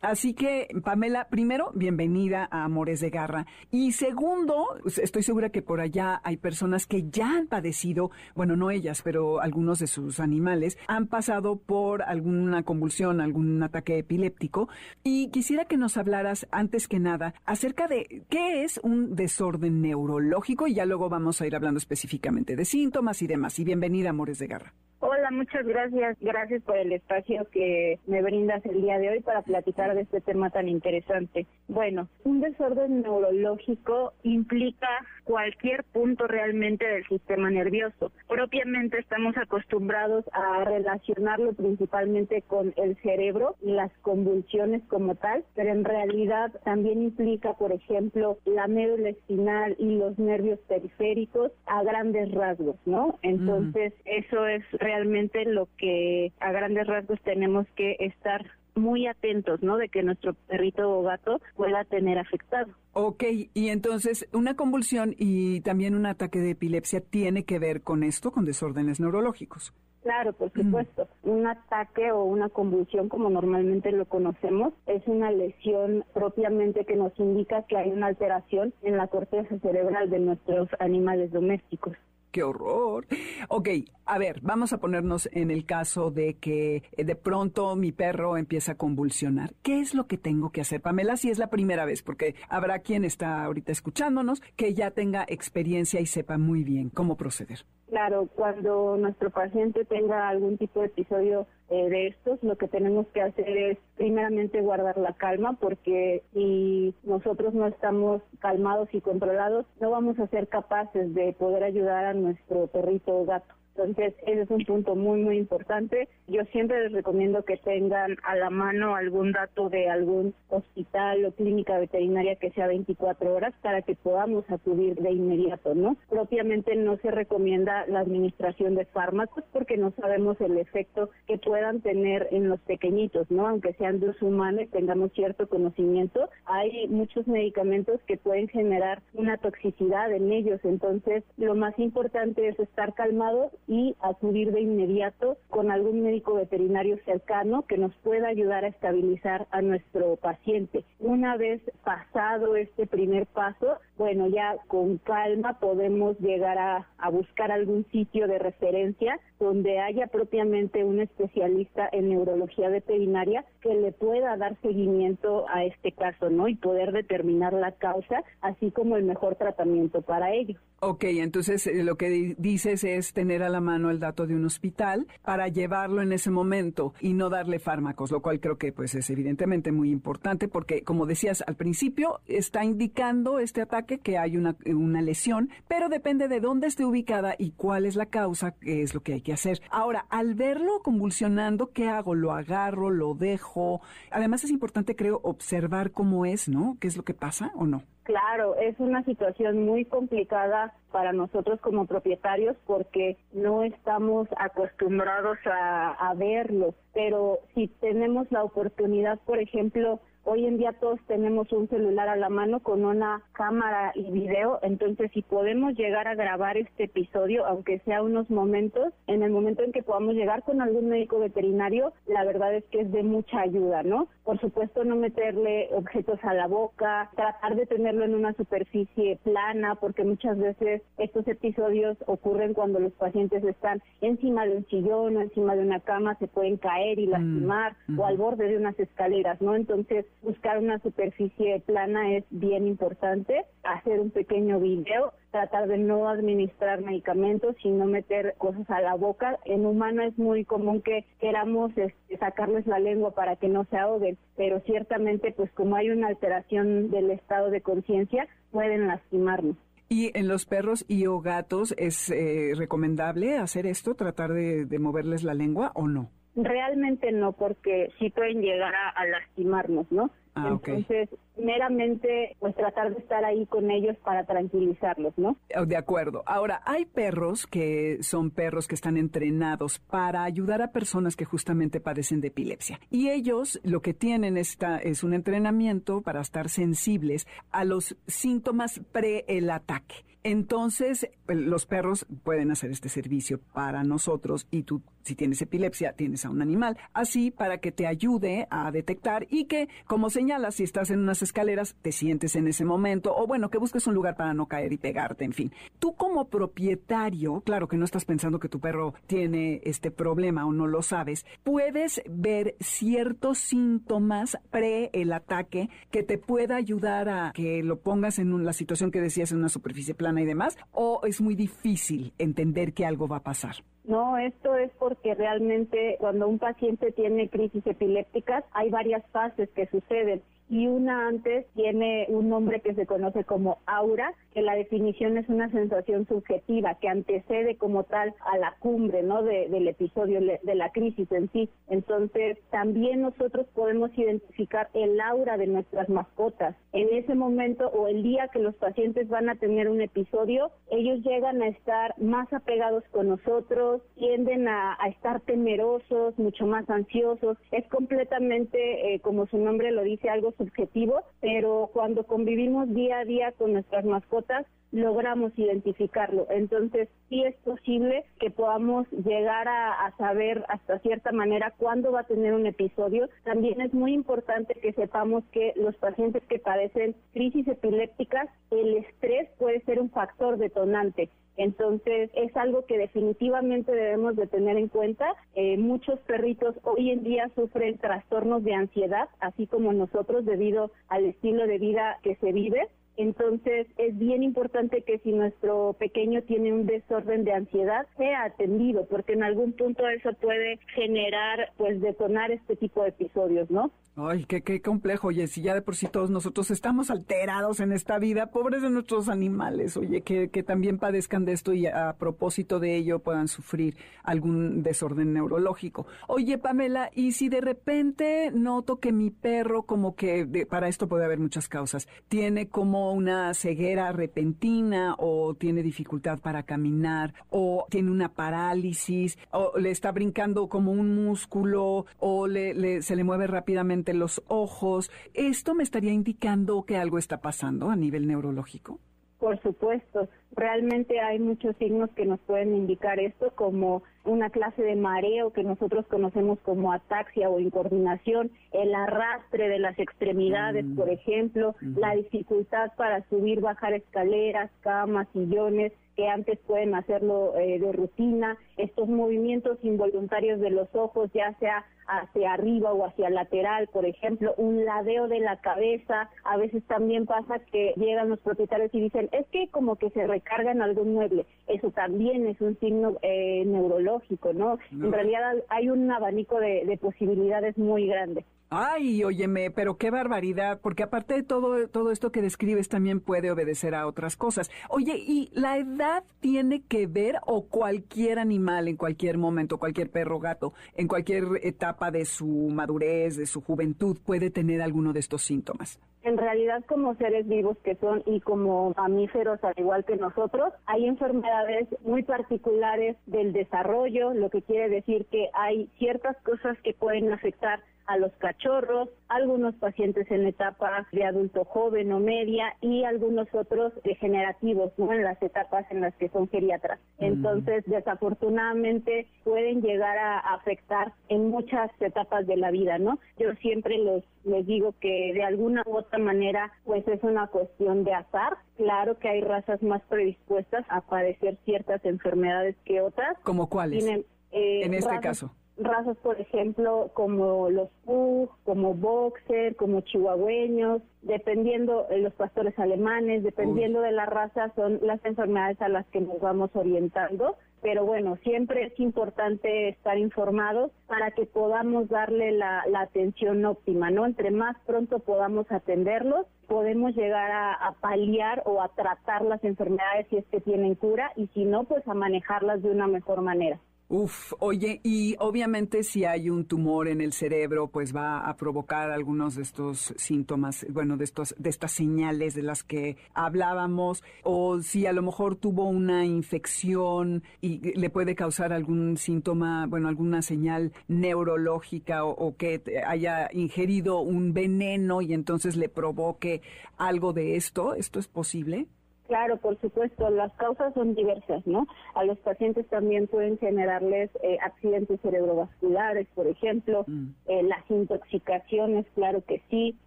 [0.00, 3.46] Así que, Pamela, primero, bienvenida a Amores de Garra.
[3.70, 8.70] Y segundo, estoy segura que por allá hay personas que ya han padecido, bueno, no
[8.70, 14.68] ellas, pero algunos de sus animales, han pasado por alguna convulsión, algún ataque epiléptico.
[15.02, 20.66] Y quisiera que nos hablaras, antes que nada, acerca de qué es un desorden neurológico
[20.66, 23.58] y ya luego vamos a ir hablando específicamente de síntomas y demás.
[23.58, 24.74] Y bienvenida, Amores de Garra.
[24.98, 26.16] Hola, muchas gracias.
[26.20, 30.22] Gracias por el espacio que me brindas el día de hoy para platicar de este
[30.22, 31.46] tema tan interesante.
[31.68, 34.88] Bueno, un desorden neurológico implica
[35.24, 38.10] cualquier punto realmente del sistema nervioso.
[38.26, 45.72] Propiamente estamos acostumbrados a relacionarlo principalmente con el cerebro y las convulsiones como tal, pero
[45.72, 52.32] en realidad también implica, por ejemplo, la médula espinal y los nervios periféricos a grandes
[52.32, 53.18] rasgos, ¿no?
[53.22, 58.46] Entonces, eso es realmente lo que a grandes rasgos tenemos que estar
[58.76, 59.78] muy atentos, ¿no?
[59.78, 62.72] De que nuestro perrito o gato pueda tener afectado.
[62.92, 68.04] Ok, y entonces una convulsión y también un ataque de epilepsia tiene que ver con
[68.04, 69.74] esto, con desórdenes neurológicos.
[70.02, 70.62] Claro, por mm.
[70.62, 71.08] supuesto.
[71.24, 77.18] Un ataque o una convulsión, como normalmente lo conocemos, es una lesión propiamente que nos
[77.18, 81.96] indica que hay una alteración en la corteza cerebral de nuestros animales domésticos
[82.30, 83.06] qué horror.
[83.48, 83.68] Ok,
[84.04, 88.36] a ver, vamos a ponernos en el caso de que eh, de pronto mi perro
[88.36, 89.54] empieza a convulsionar.
[89.62, 91.16] ¿Qué es lo que tengo que hacer, Pamela?
[91.16, 96.00] Si es la primera vez, porque habrá quien está ahorita escuchándonos que ya tenga experiencia
[96.00, 97.64] y sepa muy bien cómo proceder.
[97.88, 103.06] Claro, cuando nuestro paciente tenga algún tipo de episodio eh, de estos, lo que tenemos
[103.08, 109.66] que hacer es primeramente guardar la calma, porque si nosotros no estamos calmados y controlados,
[109.80, 113.54] no vamos a ser capaces de poder ayudar a nuestro perrito o gato.
[113.76, 116.08] Entonces, ese es un punto muy, muy importante.
[116.28, 121.32] Yo siempre les recomiendo que tengan a la mano algún dato de algún hospital o
[121.32, 125.98] clínica veterinaria que sea 24 horas para que podamos acudir de inmediato, ¿no?
[126.08, 131.82] Propiamente no se recomienda la administración de fármacos porque no sabemos el efecto que puedan
[131.82, 133.46] tener en los pequeñitos, ¿no?
[133.46, 139.02] Aunque sean de uso humano y tengamos cierto conocimiento, hay muchos medicamentos que pueden generar
[139.12, 140.60] una toxicidad en ellos.
[140.64, 146.98] Entonces, lo más importante es estar calmados y acudir de inmediato con algún médico veterinario
[147.04, 150.84] cercano que nos pueda ayudar a estabilizar a nuestro paciente.
[151.00, 157.50] Una vez pasado este primer paso, bueno, ya con calma podemos llegar a, a buscar
[157.50, 164.36] algún sitio de referencia donde haya propiamente un especialista en neurología veterinaria que le pueda
[164.36, 166.48] dar seguimiento a este caso, ¿no?
[166.48, 170.58] Y poder determinar la causa, así como el mejor tratamiento para ello.
[170.80, 174.44] Ok, entonces eh, lo que dices es tener a la mano el dato de un
[174.44, 178.94] hospital para llevarlo en ese momento y no darle fármacos, lo cual creo que pues
[178.94, 184.36] es evidentemente muy importante porque como decías al principio está indicando este ataque que hay
[184.36, 188.82] una, una lesión, pero depende de dónde esté ubicada y cuál es la causa, que
[188.82, 189.60] es lo que hay que hacer.
[189.70, 192.14] Ahora, al verlo convulsionando, ¿qué hago?
[192.14, 192.90] ¿Lo agarro?
[192.90, 193.80] ¿Lo dejo?
[194.12, 196.76] Además es importante creo observar cómo es, ¿no?
[196.80, 197.82] ¿Qué es lo que pasa o no?
[198.04, 205.90] Claro, es una situación muy complicada para nosotros como propietarios porque no estamos acostumbrados a,
[205.90, 211.68] a verlo, pero si tenemos la oportunidad, por ejemplo, Hoy en día todos tenemos un
[211.68, 216.56] celular a la mano con una cámara y video, entonces si podemos llegar a grabar
[216.56, 220.88] este episodio, aunque sea unos momentos, en el momento en que podamos llegar con algún
[220.88, 224.08] médico veterinario, la verdad es que es de mucha ayuda, ¿no?
[224.24, 229.76] Por supuesto no meterle objetos a la boca, tratar de tenerlo en una superficie plana,
[229.76, 235.20] porque muchas veces estos episodios ocurren cuando los pacientes están encima de un sillón o
[235.20, 238.76] encima de una cama, se pueden caer y mm, lastimar, o al borde de unas
[238.80, 239.54] escaleras, ¿no?
[239.54, 246.08] Entonces, buscar una superficie plana es bien importante, hacer un pequeño video, tratar de no
[246.08, 249.38] administrar medicamentos y no meter cosas a la boca.
[249.44, 253.76] En humano es muy común que queramos este, sacarles la lengua para que no se
[253.76, 259.56] ahoguen, pero ciertamente pues como hay una alteración del estado de conciencia, pueden lastimarnos.
[259.88, 265.22] ¿Y en los perros y o gatos es eh, recomendable hacer esto, tratar de moverles
[265.22, 266.10] la lengua o no?
[266.36, 270.10] Realmente no, porque sí pueden llegar a, lastimarnos, ¿no?
[270.34, 275.36] Ah, Entonces, meramente, pues tratar de estar ahí con ellos para tranquilizarlos, ¿no?
[275.56, 276.22] Oh, de acuerdo.
[276.26, 281.80] Ahora, hay perros que son perros que están entrenados para ayudar a personas que justamente
[281.80, 282.80] padecen de epilepsia.
[282.90, 288.80] Y ellos lo que tienen esta, es un entrenamiento para estar sensibles a los síntomas
[288.92, 289.96] pre el ataque.
[290.28, 296.24] Entonces, los perros pueden hacer este servicio para nosotros y tú, si tienes epilepsia, tienes
[296.24, 300.64] a un animal, así para que te ayude a detectar y que, como señalas, si
[300.64, 304.16] estás en unas escaleras, te sientes en ese momento o bueno, que busques un lugar
[304.16, 305.52] para no caer y pegarte, en fin.
[305.78, 310.52] Tú como propietario, claro que no estás pensando que tu perro tiene este problema o
[310.52, 317.32] no lo sabes, puedes ver ciertos síntomas pre el ataque que te pueda ayudar a
[317.34, 321.00] que lo pongas en la situación que decías en una superficie plana y demás, o
[321.04, 323.56] es muy difícil entender que algo va a pasar?
[323.86, 329.66] No, esto es porque realmente cuando un paciente tiene crisis epilépticas hay varias fases que
[329.68, 335.16] suceden y una antes tiene un nombre que se conoce como aura, que la definición
[335.18, 339.22] es una sensación subjetiva que antecede como tal a la cumbre, ¿no?
[339.22, 341.48] del episodio de la crisis en sí.
[341.68, 346.54] Entonces, también nosotros podemos identificar el aura de nuestras mascotas.
[346.72, 351.00] En ese momento o el día que los pacientes van a tener un episodio, ellos
[351.02, 357.36] llegan a estar más apegados con nosotros, tienden a, estar temerosos, mucho más ansiosos.
[357.50, 363.04] Es completamente, eh, como su nombre lo dice, algo subjetivo, pero cuando convivimos día a
[363.04, 366.26] día con nuestras mascotas, logramos identificarlo.
[366.30, 372.06] Entonces, sí es posible que podamos llegar a, saber hasta cierta manera cuándo va a
[372.06, 373.08] tener un episodio.
[373.24, 379.30] También es muy importante que sepamos que los pacientes que padecen crisis epilépticas, el estrés
[379.38, 381.08] puede ser un factor detonante.
[381.36, 385.14] Entonces es algo que definitivamente debemos de tener en cuenta.
[385.34, 391.04] Eh, muchos perritos hoy en día sufren trastornos de ansiedad, así como nosotros debido al
[391.04, 392.68] estilo de vida que se vive.
[392.96, 398.86] Entonces es bien importante que si nuestro pequeño tiene un desorden de ansiedad sea atendido,
[398.86, 403.70] porque en algún punto eso puede generar, pues detonar este tipo de episodios, ¿no?
[403.98, 407.98] Ay, qué, complejo, oye, si ya de por sí todos nosotros estamos alterados en esta
[407.98, 412.60] vida, pobres de nuestros animales, oye, que, que también padezcan de esto y a propósito
[412.60, 415.86] de ello puedan sufrir algún desorden neurológico.
[416.08, 421.06] Oye, Pamela, y si de repente noto que mi perro como que, para esto puede
[421.06, 427.90] haber muchas causas, tiene como una ceguera repentina o tiene dificultad para caminar o tiene
[427.90, 433.94] una parálisis o le está brincando como un músculo o le, se le mueve rápidamente
[433.94, 434.90] los ojos.
[435.14, 438.80] ¿Esto me estaría indicando que algo está pasando a nivel neurológico?
[439.18, 444.76] Por supuesto, realmente hay muchos signos que nos pueden indicar esto, como una clase de
[444.76, 450.76] mareo que nosotros conocemos como ataxia o incoordinación, el arrastre de las extremidades, mm.
[450.76, 457.58] por ejemplo, la dificultad para subir, bajar escaleras, camas, sillones, que antes pueden hacerlo eh,
[457.58, 463.68] de rutina, estos movimientos involuntarios de los ojos, ya sea hacia arriba o hacia lateral,
[463.68, 468.74] por ejemplo, un ladeo de la cabeza, a veces también pasa que llegan los propietarios
[468.74, 472.58] y dicen, es que como que se recarga en algún mueble, eso también es un
[472.58, 474.58] signo eh, neurológico, ¿no?
[474.72, 478.24] En realidad hay un abanico de posibilidades muy grande.
[478.48, 483.32] Ay, óyeme, pero qué barbaridad, porque aparte de todo, todo esto que describes también puede
[483.32, 484.52] obedecer a otras cosas.
[484.68, 490.20] Oye, ¿y la edad tiene que ver o cualquier animal en cualquier momento, cualquier perro,
[490.20, 495.22] gato, en cualquier etapa de su madurez, de su juventud, puede tener alguno de estos
[495.22, 495.80] síntomas?
[496.06, 500.86] En realidad, como seres vivos que son y como mamíferos al igual que nosotros, hay
[500.86, 507.12] enfermedades muy particulares del desarrollo, lo que quiere decir que hay ciertas cosas que pueden
[507.12, 513.28] afectar a los cachorros, algunos pacientes en etapa de adulto joven o media y algunos
[513.32, 514.92] otros degenerativos, ¿no?
[514.92, 516.80] En las etapas en las que son geriatras.
[516.98, 522.98] Entonces, desafortunadamente pueden llegar a afectar en muchas etapas de la vida, ¿no?
[523.18, 527.84] Yo siempre les, les digo que de alguna u otra manera, pues es una cuestión
[527.84, 528.38] de azar.
[528.56, 533.16] Claro que hay razas más predispuestas a padecer ciertas enfermedades que otras.
[533.22, 533.86] ¿Como cuáles?
[534.32, 541.86] Eh, en este caso razas, por ejemplo, como los Pug, como Boxer, como chihuahueños, dependiendo
[541.88, 546.20] de los pastores alemanes, dependiendo de la raza, son las enfermedades a las que nos
[546.20, 547.36] vamos orientando.
[547.62, 554.04] Pero bueno, siempre es importante estar informados para que podamos darle la, atención óptima, ¿no?
[554.04, 560.06] Entre más pronto podamos atenderlos, podemos llegar a, a, paliar o a tratar las enfermedades
[560.10, 563.58] si es que tienen cura y si no, pues a manejarlas de una mejor manera.
[563.88, 568.90] Uf, oye, y obviamente si hay un tumor en el cerebro, pues va a provocar
[568.90, 574.60] algunos de estos síntomas, bueno, de estos, de estas señales de las que hablábamos, o
[574.60, 580.20] si a lo mejor tuvo una infección y le puede causar algún síntoma, bueno, alguna
[580.20, 586.42] señal neurológica o, o que haya ingerido un veneno y entonces le provoque
[586.76, 588.66] algo de esto, ¿esto es posible?
[589.06, 591.66] Claro, por supuesto, las causas son diversas, ¿no?
[591.94, 597.06] A los pacientes también pueden generarles eh, accidentes cerebrovasculares, por ejemplo, mm.
[597.26, 599.78] eh, las intoxicaciones, claro que sí,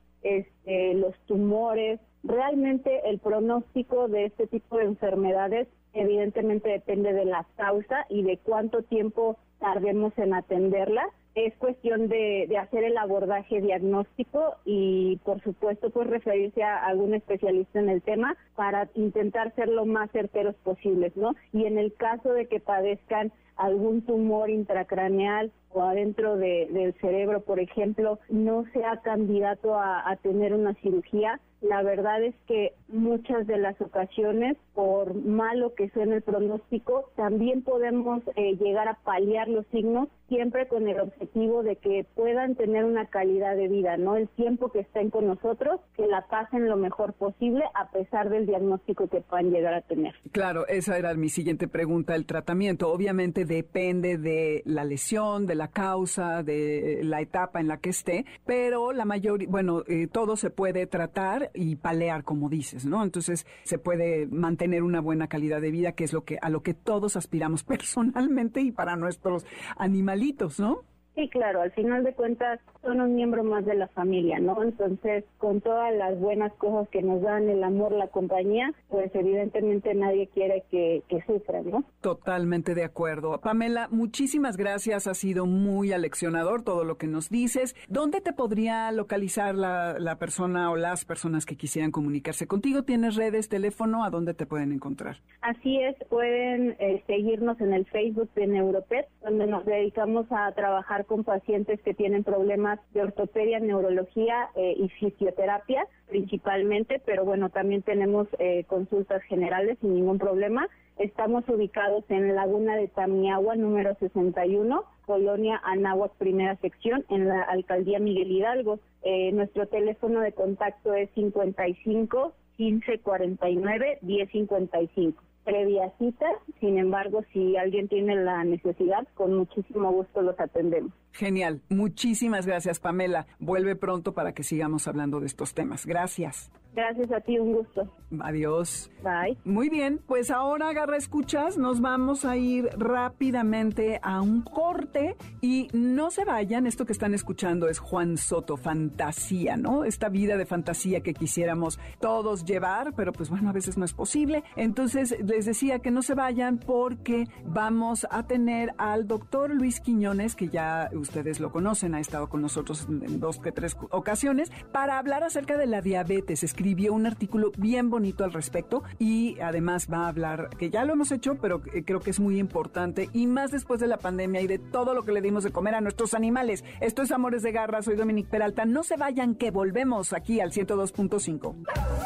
[0.24, 2.00] este, los tumores.
[2.24, 8.38] Realmente el pronóstico de este tipo de enfermedades evidentemente depende de la causa y de
[8.38, 15.90] cuánto tiempo tardemos en atenderla es cuestión de, hacer el abordaje diagnóstico y por supuesto
[15.90, 21.16] pues referirse a algún especialista en el tema para intentar ser lo más certeros posibles,
[21.16, 21.36] ¿no?
[21.54, 27.60] Y en el caso de que padezcan algún tumor intracraneal o adentro del cerebro, por
[27.60, 33.80] ejemplo, no sea candidato a tener una cirugía, la verdad es que muchas de las
[33.82, 40.08] ocasiones, por malo que suene el pronóstico, también podemos eh, llegar a paliar los signos,
[40.30, 44.16] siempre con el objetivo de que puedan tener una calidad de vida, ¿no?
[44.16, 48.46] El tiempo que estén con nosotros, que la pasen lo mejor posible a pesar del
[48.46, 50.14] diagnóstico que puedan llegar a tener.
[50.32, 52.16] Claro, esa era mi siguiente pregunta.
[52.16, 57.78] El tratamiento obviamente depende de la lesión, de la causa, de la etapa en la
[57.78, 62.86] que esté, pero la mayoría, bueno, eh, todo se puede tratar y palear, como dices,
[62.86, 63.04] ¿no?
[63.04, 66.64] Entonces se puede mantener una buena calidad de vida, que es lo que a lo
[66.64, 69.46] que todos aspiramos personalmente y para nuestros
[69.78, 70.84] animalitos, ¿no?
[71.20, 74.64] Sí, claro, al final de cuentas son un miembro más de la familia, ¿no?
[74.64, 79.94] Entonces, con todas las buenas cosas que nos dan el amor, la compañía, pues evidentemente
[79.94, 81.84] nadie quiere que, que sufran, ¿no?
[82.00, 83.38] Totalmente de acuerdo.
[83.42, 87.76] Pamela, muchísimas gracias, ha sido muy aleccionador todo lo que nos dices.
[87.90, 92.84] ¿Dónde te podría localizar la, la persona o las personas que quisieran comunicarse contigo?
[92.84, 94.06] ¿Tienes redes, teléfono?
[94.06, 95.18] ¿A dónde te pueden encontrar?
[95.42, 101.08] Así es, pueden eh, seguirnos en el Facebook de Neuropet, donde nos dedicamos a trabajar
[101.10, 107.82] con pacientes que tienen problemas de ortopedia, neurología eh, y fisioterapia principalmente, pero bueno, también
[107.82, 110.68] tenemos eh, consultas generales sin ningún problema.
[110.98, 118.00] Estamos ubicados en Laguna de Tamiagua, número 61, Colonia Anáhuac, primera sección, en la Alcaldía
[118.00, 118.80] Miguel Hidalgo.
[119.02, 126.26] Eh, nuestro teléfono de contacto es 55 15 49 10 55 previa cita.
[126.60, 130.92] Sin embargo, si alguien tiene la necesidad, con muchísimo gusto los atendemos.
[131.12, 131.62] Genial.
[131.70, 133.28] Muchísimas gracias, Pamela.
[133.40, 135.86] Vuelve pronto para que sigamos hablando de estos temas.
[135.86, 136.52] Gracias.
[136.74, 137.92] Gracias a ti, un gusto.
[138.22, 138.90] Adiós.
[139.04, 139.38] Bye.
[139.44, 145.68] Muy bien, pues ahora agarra escuchas, nos vamos a ir rápidamente a un corte y
[145.74, 149.84] no se vayan, esto que están escuchando es Juan Soto, fantasía, ¿no?
[149.84, 153.94] Esta vida de fantasía que quisiéramos todos llevar, pero pues bueno, a veces no es
[153.94, 154.44] posible.
[154.56, 160.36] Entonces les decía que no se vayan porque vamos a tener al doctor Luis Quiñones,
[160.36, 164.98] que ya ustedes lo conocen, ha estado con nosotros en dos que tres ocasiones, para
[164.98, 170.06] hablar acerca de la diabetes escribió un artículo bien bonito al respecto y además va
[170.06, 173.50] a hablar, que ya lo hemos hecho, pero creo que es muy importante y más
[173.50, 176.14] después de la pandemia y de todo lo que le dimos de comer a nuestros
[176.14, 176.64] animales.
[176.80, 178.66] Esto es Amores de Garra, soy Dominique Peralta.
[178.66, 181.56] No se vayan que volvemos aquí al 102.5.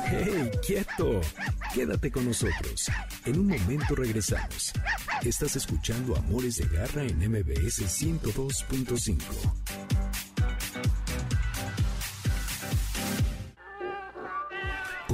[0.05, 1.19] ¡Hey, quieto!
[1.73, 2.89] Quédate con nosotros.
[3.25, 4.71] En un momento regresamos.
[5.25, 10.22] Estás escuchando Amores de Garra en MBS 102.5.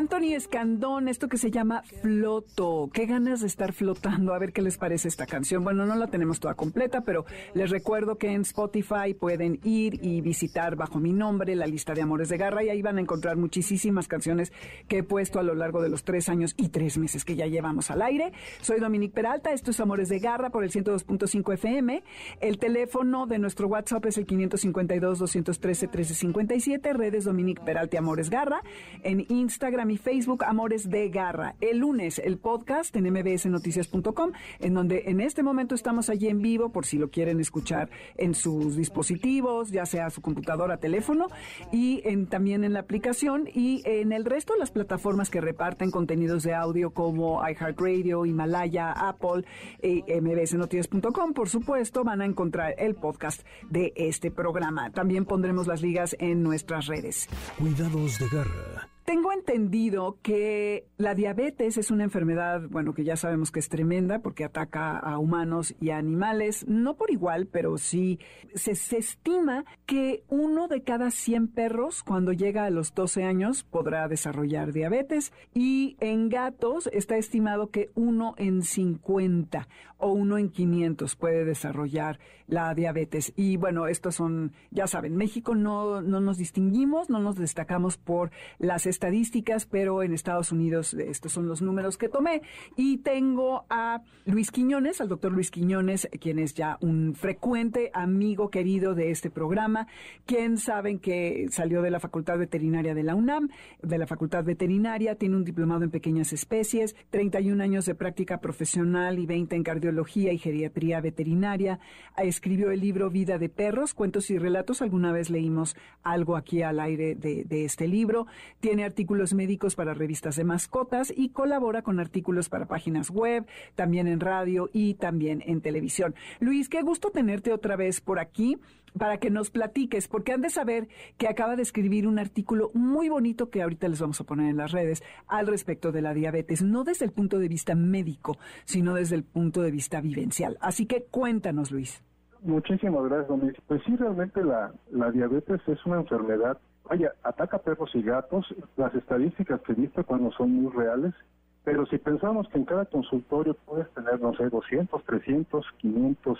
[0.00, 2.88] Anthony Escandón, esto que se llama Floto.
[2.90, 4.32] Qué ganas de estar flotando.
[4.32, 5.62] A ver qué les parece esta canción.
[5.62, 10.22] Bueno, no la tenemos toda completa, pero les recuerdo que en Spotify pueden ir y
[10.22, 13.36] visitar bajo mi nombre la lista de Amores de Garra y ahí van a encontrar
[13.36, 14.54] muchísimas canciones
[14.88, 17.46] que he puesto a lo largo de los tres años y tres meses que ya
[17.46, 18.32] llevamos al aire.
[18.62, 22.02] Soy Dominique Peralta, esto es Amores de Garra por el 102.5 FM.
[22.40, 28.62] El teléfono de nuestro WhatsApp es el 552-213-1357, redes Dominique Peralta Amores Garra.
[29.02, 31.56] En Instagram mi Facebook Amores de Garra.
[31.60, 36.70] El lunes el podcast en mbsnoticias.com, en donde en este momento estamos allí en vivo
[36.70, 41.26] por si lo quieren escuchar en sus dispositivos, ya sea su computadora, teléfono,
[41.72, 45.90] y en, también en la aplicación y en el resto de las plataformas que reparten
[45.90, 49.44] contenidos de audio como iHeartRadio, Himalaya, Apple,
[49.82, 54.92] y mbsnoticias.com, por supuesto, van a encontrar el podcast de este programa.
[54.92, 57.28] También pondremos las ligas en nuestras redes.
[57.58, 63.50] Cuidados de Garra tengo entendido que la diabetes es una enfermedad, bueno, que ya sabemos
[63.50, 68.18] que es tremenda porque ataca a humanos y a animales, no por igual, pero sí
[68.54, 74.08] se, estima que uno de cada 100 perros cuando llega a los 12 años podrá
[74.08, 79.66] desarrollar diabetes y en gatos está estimado que uno en 50
[80.00, 83.32] o uno en 500 puede desarrollar la diabetes.
[83.36, 88.30] Y bueno, estos son, ya saben, México no, no nos distinguimos, no nos destacamos por
[88.58, 92.42] las estadísticas, pero en Estados Unidos estos son los números que tomé.
[92.76, 98.50] Y tengo a Luis Quiñones, al doctor Luis Quiñones, quien es ya un frecuente amigo
[98.50, 99.86] querido de este programa,
[100.26, 103.48] quien saben que salió de la Facultad Veterinaria de la UNAM,
[103.82, 109.18] de la Facultad Veterinaria, tiene un diplomado en pequeñas especies, 31 años de práctica profesional
[109.18, 111.78] y 20 en cardiología y geriatría veterinaria.
[112.16, 114.82] Escribió el libro Vida de Perros, Cuentos y Relatos.
[114.82, 118.26] Alguna vez leímos algo aquí al aire de, de este libro.
[118.60, 124.06] Tiene artículos médicos para revistas de mascotas y colabora con artículos para páginas web, también
[124.06, 126.14] en radio y también en televisión.
[126.40, 128.58] Luis, qué gusto tenerte otra vez por aquí
[128.98, 133.08] para que nos platiques, porque han de saber que acaba de escribir un artículo muy
[133.08, 136.62] bonito que ahorita les vamos a poner en las redes al respecto de la diabetes,
[136.62, 140.58] no desde el punto de vista médico, sino desde el punto de vista vivencial.
[140.60, 142.02] Así que cuéntanos, Luis.
[142.42, 143.54] Muchísimas gracias, Domis.
[143.66, 146.58] Pues sí, realmente la, la diabetes es una enfermedad,
[146.90, 151.14] vaya, ataca perros y gatos, las estadísticas que viste cuando son muy reales,
[151.62, 156.38] pero si pensamos que en cada consultorio puedes tener, no sé, 200, 300, 500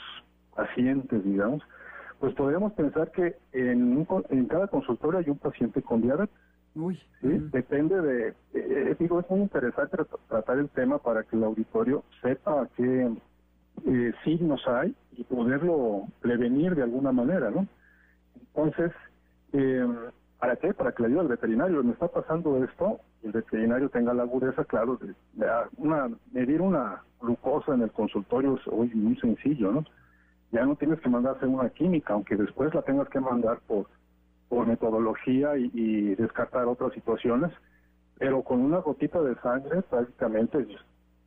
[0.57, 1.62] pacientes, digamos,
[2.18, 6.34] pues podríamos pensar que en, en cada consultorio hay un paciente con diabetes.
[6.74, 6.96] Uy.
[7.20, 7.28] ¿sí?
[7.53, 9.98] Depende de, eh, eh, digo, es muy interesante
[10.28, 13.12] tratar el tema para que el auditorio sepa qué
[13.86, 17.66] eh, signos hay y poderlo prevenir de alguna manera, ¿no?
[18.36, 18.92] Entonces,
[19.53, 19.86] eh,
[20.41, 20.74] ¿para qué?
[20.74, 21.84] Para que le ayude al veterinario.
[21.84, 25.14] Me está pasando esto, el veterinario tenga la agudeza, claro, de,
[25.76, 29.84] una, medir una glucosa en el consultorio es hoy muy sencillo, ¿no?
[30.53, 33.86] ya no tienes que mandar hacer una química, aunque después la tengas que mandar por,
[34.49, 37.53] por metodología y, descartar otras situaciones,
[38.18, 40.66] pero con una gotita de sangre prácticamente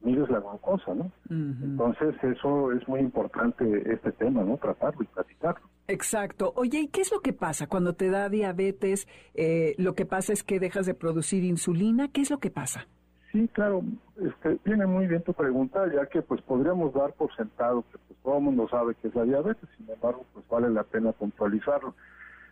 [0.04, 1.12] mides la glucosa, ¿no?
[1.30, 4.58] Entonces eso es muy importante este tema, ¿no?
[4.58, 5.62] Tratarlo y platicarlo.
[5.88, 6.54] Exacto.
[6.56, 9.08] Oye, ¿y qué es lo que pasa cuando te da diabetes?
[9.34, 12.08] Eh, lo que pasa es que dejas de producir insulina.
[12.08, 12.88] ¿Qué es lo que pasa?
[13.32, 13.82] Sí, claro,
[14.22, 18.20] este, viene muy bien tu pregunta, ya que pues podríamos dar por sentado que pues,
[18.22, 21.96] todo el mundo sabe que es la diabetes, sin embargo, pues vale la pena puntualizarlo.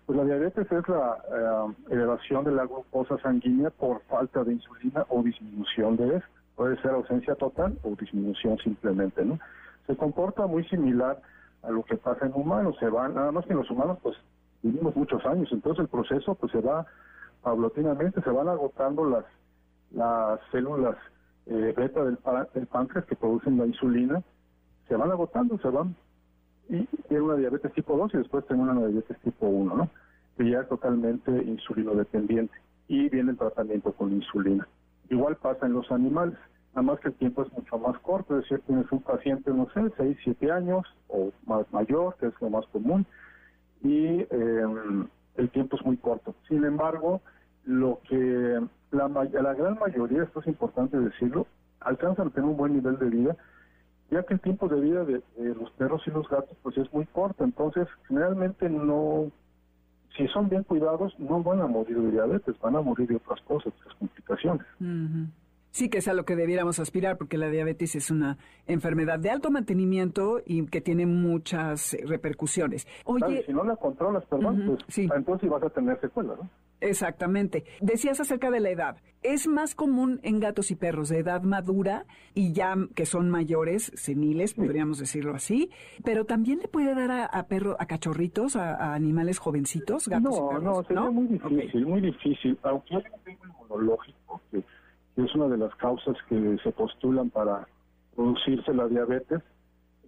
[0.08, 5.06] Pues la diabetes es la eh, elevación de la glucosa sanguínea por falta de insulina
[5.10, 6.41] o disminución de esta.
[6.62, 9.40] Puede ser ausencia total o disminución simplemente, ¿no?
[9.88, 11.20] Se comporta muy similar
[11.64, 14.16] a lo que pasa en humanos, se van, nada más que en los humanos pues
[14.62, 16.86] vivimos muchos años, entonces el proceso pues se va
[17.42, 19.26] paulatinamente, se van agotando las
[19.90, 20.96] las células
[21.48, 22.18] eh, beta del,
[22.68, 24.22] páncreas que producen la insulina
[24.88, 25.96] se van agotando, se van
[26.70, 29.90] y tiene una diabetes tipo 2 y después tiene una diabetes tipo 1, ¿no?
[30.38, 32.54] Que ya es totalmente insulino dependiente
[32.88, 34.68] y viene el tratamiento con insulina.
[35.10, 36.38] Igual pasa en los animales,
[36.72, 39.68] nada más que el tiempo es mucho más corto, es decir, tienes un paciente, no
[39.74, 43.06] sé, 6, 7 años o más mayor, que es lo más común,
[43.84, 46.36] y em, el tiempo es muy corto.
[46.48, 47.22] Sin embargo,
[47.66, 48.62] lo que
[48.92, 51.48] la, la gran mayoría, esto es importante decirlo,
[51.82, 53.36] alcanzan a tener un buen nivel de vida,
[54.10, 57.06] ya que el tiempo de vida de, los perros y los gatos pues es muy
[57.08, 59.32] corto, entonces generalmente no,
[60.18, 63.42] si son bien cuidados, no van a morir de diabetes, van a morir de otras
[63.42, 64.66] cosas, otras complicaciones.
[65.72, 69.30] Sí, que es a lo que debiéramos aspirar, porque la diabetes es una enfermedad de
[69.30, 72.88] alto mantenimiento y que tiene muchas repercusiones.
[73.06, 76.50] Oye, si no la controlas, perdón, pues entonces vas a tener secuelas, ¿no?
[76.82, 77.64] Exactamente.
[77.80, 78.98] Decías acerca de la edad.
[79.22, 83.92] Es más común en gatos y perros de edad madura y ya que son mayores,
[83.96, 85.70] seniles, podríamos decirlo así,
[86.04, 90.46] pero también le puede dar a, a perro, a cachorritos, a, animales jovencitos, gatos no,
[90.46, 90.64] y perros.
[90.64, 92.58] No, sería muy difícil, muy difícil.
[92.64, 94.64] Aunque hay un tema inmunológico que
[95.18, 97.68] es una de las causas que se postulan para
[98.16, 99.42] producirse la diabetes,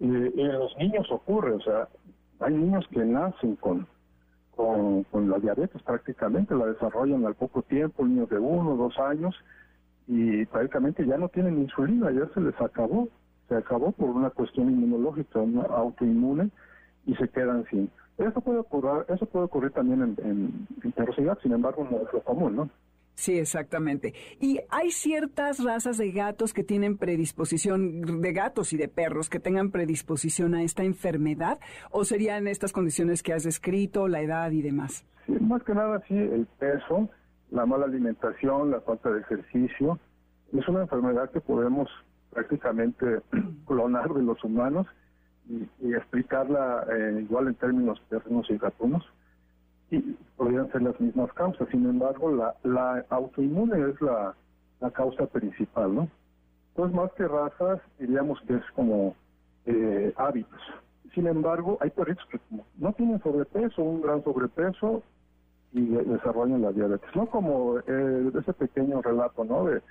[0.00, 1.88] eh, en los niños ocurre, o sea,
[2.40, 3.86] hay niños que nacen con
[4.56, 9.34] con, la diabetes prácticamente, la desarrollan al poco tiempo, niños de uno, dos años,
[10.06, 13.08] y prácticamente ya no tienen insulina, ya se les acabó,
[13.48, 16.50] se acabó por una cuestión inmunológica, una autoinmune,
[17.06, 17.90] y se quedan sin.
[18.16, 22.22] Eso puede ocurrir, eso puede ocurrir también en, en, en sin embargo no es lo
[22.22, 22.70] común, ¿no?
[23.14, 24.12] Sí, exactamente.
[24.40, 29.38] Y hay ciertas razas de gatos que tienen predisposición, de gatos y de perros, que
[29.38, 31.58] tengan predisposición a esta enfermedad,
[31.90, 35.06] o serían estas condiciones que has descrito, la edad y demás.
[35.26, 37.08] Sí, más que nada, sí, el peso,
[37.50, 39.98] la mala alimentación, la falta de ejercicio,
[40.52, 41.88] es una enfermedad que podemos
[42.30, 43.20] prácticamente
[43.66, 44.86] clonar de los humanos
[45.48, 49.04] y, explicarla eh, igual en términos perros y gatunos
[49.90, 50.00] y
[50.36, 51.68] podrían ser las mismas causas.
[51.70, 54.34] Sin embargo, la, la autoinmune es la,
[54.80, 56.08] la causa principal, ¿no?
[56.70, 59.14] Entonces, más que razas, diríamos que es como
[59.66, 60.60] eh, hábitos.
[61.14, 62.40] Sin embargo, hay perritos que
[62.78, 65.02] no tienen sobrepeso, un gran sobrepeso,
[65.72, 67.08] y desarrollan la diabetes.
[67.14, 69.64] No como eh, ese pequeño relato, ¿no?
[69.64, 69.82] De,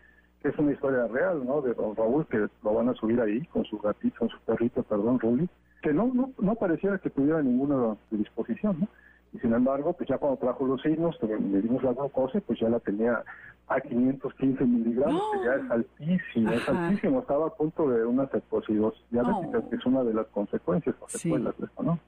[0.41, 1.61] que es una historia real, ¿no?
[1.61, 4.83] De don Raúl, que lo van a subir ahí con su gatito, con su perrito,
[4.83, 5.47] perdón, Ruli,
[5.81, 8.87] que no, no, no pareciera que tuviera ninguna disposición, ¿no?
[9.33, 12.69] Y sin embargo, pues ya cuando trajo los signos, le dimos la glucosa, pues ya
[12.69, 13.23] la tenía
[13.67, 19.01] a 515 miligramos, que ya es altísimo, es altísimo, estaba a punto de una cetoacidosis
[19.09, 21.99] diabética, que es una de las consecuencias o secuelas de esto, ¿no?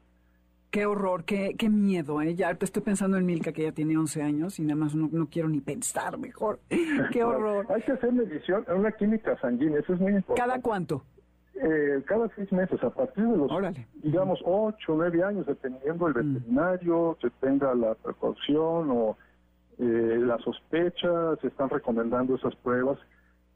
[0.69, 2.35] Qué horror, qué, qué miedo, ¿eh?
[2.35, 5.27] Ya estoy pensando en Milka, que ya tiene 11 años, y nada más no, no
[5.27, 6.59] quiero ni pensar mejor.
[7.11, 7.65] qué horror.
[7.69, 10.41] Hay que hacer medición, una química sanguínea, eso es muy importante.
[10.41, 11.03] ¿Cada cuánto?
[11.57, 13.49] Eh, cada seis meses, a partir de los,
[14.03, 16.33] digamos, ocho, nueve años, dependiendo del mm.
[16.33, 19.17] veterinario, que tenga la precaución o
[19.79, 22.99] eh, la sospecha, se están recomendando esas pruebas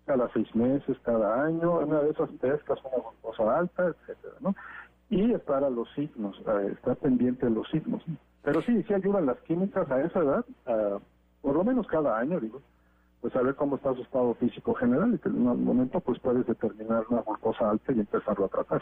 [0.05, 4.55] cada seis meses, cada año, una de esas pescas, una glucosa alta, etcétera, ¿no?
[5.09, 6.41] Y estar a los signos,
[6.71, 8.01] estar pendiente de los signos.
[8.43, 10.45] Pero sí, sí ayudan las químicas a esa edad,
[11.41, 12.61] por lo menos cada año, digo,
[13.21, 16.45] pues saber cómo está su estado físico general y que en un momento pues puedes
[16.45, 18.81] determinar una glucosa alta y empezarlo a tratar.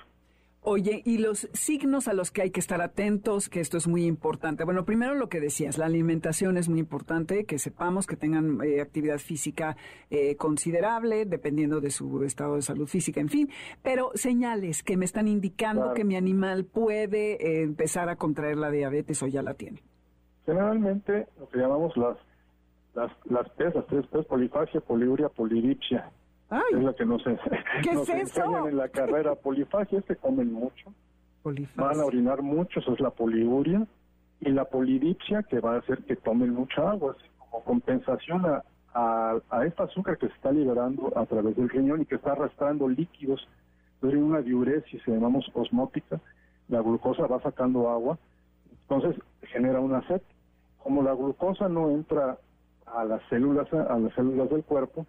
[0.70, 4.06] Oye, y los signos a los que hay que estar atentos, que esto es muy
[4.06, 4.66] importante.
[4.66, 8.82] Bueno, primero lo que decías, la alimentación es muy importante, que sepamos que tengan eh,
[8.82, 9.78] actividad física
[10.10, 13.50] eh, considerable, dependiendo de su estado de salud física, en fin,
[13.82, 18.70] pero señales que me están indicando que mi animal puede eh, empezar a contraer la
[18.70, 19.82] diabetes o ya la tiene.
[20.46, 22.18] Generalmente lo que llamamos las
[22.98, 26.10] las, las las tres polifagia, poliuria, polidipsia.
[26.72, 27.24] Es la que nos,
[27.94, 29.36] nos enseñan en la carrera.
[29.44, 30.92] Polifagia es que comen mucho,
[31.76, 33.86] van a orinar mucho, eso es la poliuria,
[34.40, 38.64] y la polidipsia que va a hacer que tomen mucha agua, como compensación a,
[39.52, 42.88] a, este azúcar que se está liberando a través del riñón y que está arrastrando
[42.88, 43.48] líquidos.
[43.96, 46.20] Entonces, una diuresis, se llamamos osmótica,
[46.68, 48.18] la glucosa va sacando agua,
[48.82, 50.22] entonces genera una sed.
[50.80, 52.38] Como la glucosa no entra
[52.94, 55.06] a las células, a las células del cuerpo,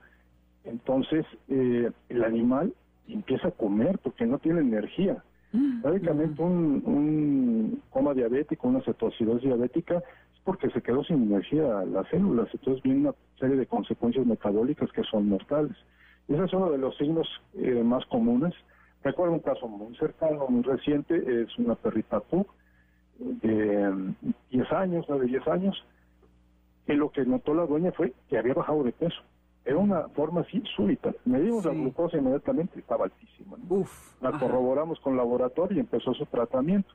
[0.64, 2.72] entonces eh, el animal
[3.08, 5.22] empieza a comer porque no tiene energía.
[5.52, 5.82] Mm.
[5.82, 12.08] Básicamente un, un coma diabético, una cetoacidosis diabética, es porque se quedó sin energía las
[12.08, 15.76] células, entonces viene una serie de consecuencias metabólicas que son mortales.
[16.28, 18.54] Ese es uno de los signos eh, más comunes.
[19.02, 22.46] Recuerdo un caso muy cercano, muy reciente, es una perrita pug,
[23.18, 24.12] de
[24.50, 25.84] 10 años, 9, 10 años,
[26.88, 29.20] que lo que notó la dueña fue que había bajado de peso.
[29.66, 31.12] Era una forma así súbita.
[31.26, 33.58] Medimos la glucosa inmediatamente, estaba altísima.
[34.22, 36.88] la corroboramos con laboratorio y empezó su tratamiento.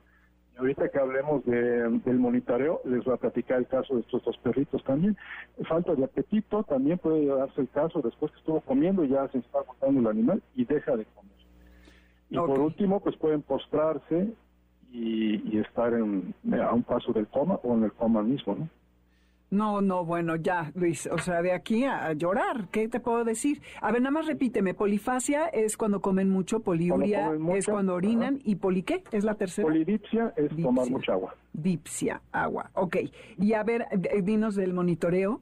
[0.52, 4.36] Y ahorita que hablemos del monitoreo, les voy a platicar el caso de estos dos
[4.38, 5.16] perritos también.
[5.68, 9.38] Falta de apetito, también puede darse el caso después que estuvo comiendo y ya se
[9.38, 11.30] está agotando el animal y deja de comer.
[12.30, 14.34] Y por último, pues pueden postrarse
[14.90, 18.68] y, y estar en, a un paso del coma o en el coma mismo, ¿no?
[19.50, 23.62] No, no, bueno, ya, Luis, o sea, de aquí a, llorar, ¿qué te puedo decir?
[23.80, 28.56] A ver, nada más repíteme, polifasia es cuando comen mucho, poliuria es cuando orinan, y
[28.56, 29.68] poli qué es la tercera.
[29.68, 31.34] Polidipsia es tomar mucha agua.
[31.52, 32.96] Dipsia, agua, ok.
[33.38, 33.86] Y a ver,
[34.22, 35.40] dinos del monitoreo.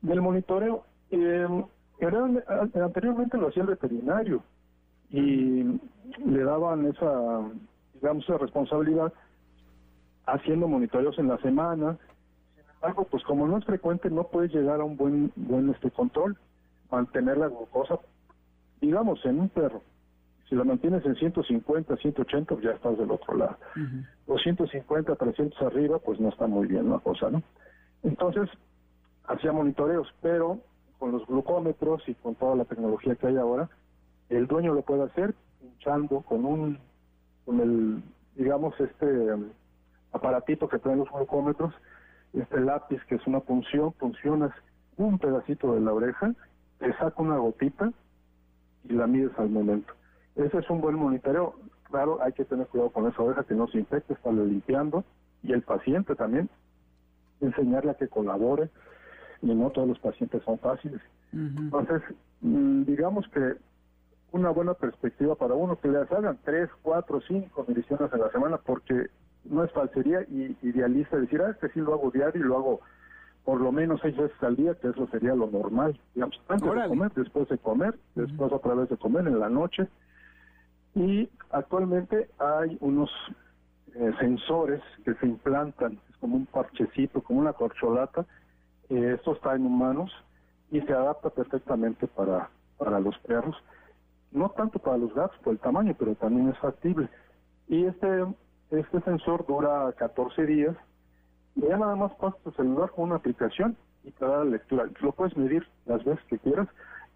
[0.00, 1.46] Del monitoreo, eh,
[2.00, 4.42] anteriormente lo hacía el veterinario
[5.10, 5.64] y
[6.24, 7.42] le daban esa,
[7.94, 9.12] digamos, esa responsabilidad
[10.26, 11.98] haciendo monitoreos en la semana,
[12.82, 16.36] algo, pues como no es frecuente, no puedes llegar a un buen, buen este control,
[16.90, 17.98] mantener la glucosa,
[18.80, 19.82] digamos, en un perro.
[20.48, 23.56] Si la mantienes en 150, 180, pues ya estás del otro lado.
[24.26, 27.42] Los 150, 300 arriba, pues no está muy bien la cosa, ¿no?
[28.02, 28.48] Entonces,
[29.26, 30.58] hacía monitoreos, pero
[30.98, 33.68] con los glucómetros y con toda la tecnología que hay ahora,
[34.30, 36.78] el dueño lo puede hacer pinchando con un,
[37.44, 38.02] con el,
[38.34, 39.06] digamos, este
[40.12, 41.74] aparatito que traen los glucómetros,
[42.40, 44.52] este lápiz que es una punción, puncionas
[44.96, 46.34] un pedacito de la oreja,
[46.78, 47.92] te saca una gotita
[48.84, 49.92] y la mides al momento.
[50.36, 51.54] Ese es un buen monitoreo.
[51.84, 55.04] Claro, hay que tener cuidado con esa oreja que no se infecte, estarle limpiando
[55.42, 56.50] y el paciente también,
[57.40, 58.70] enseñarle a que colabore
[59.40, 61.00] y no todos los pacientes son fáciles.
[61.32, 62.02] Entonces,
[62.40, 63.54] mm, digamos que
[64.32, 68.58] una buena perspectiva para uno que le hagan tres, cuatro, cinco mediciones a la semana
[68.58, 69.06] porque
[69.50, 72.80] no es falsería y idealista decir, ah, este sí lo hago diario y lo hago
[73.44, 76.88] por lo menos seis veces al día, que eso sería lo normal, digamos, antes de
[76.88, 79.88] comer, después de comer, después otra vez de comer en la noche.
[80.94, 83.10] Y actualmente hay unos
[83.94, 88.26] eh, sensores que se implantan, es como un parchecito, como una corcholata,
[88.90, 90.12] eh, esto está en humanos
[90.70, 93.56] y se adapta perfectamente para, para los perros,
[94.30, 97.08] no tanto para los gatos por el tamaño, pero también es factible.
[97.66, 98.26] Y este
[98.70, 100.76] este sensor dura 14 días
[101.56, 104.84] y ya nada más pasas tu celular con una aplicación y te da la lectura.
[105.00, 106.68] Lo puedes medir las veces que quieras.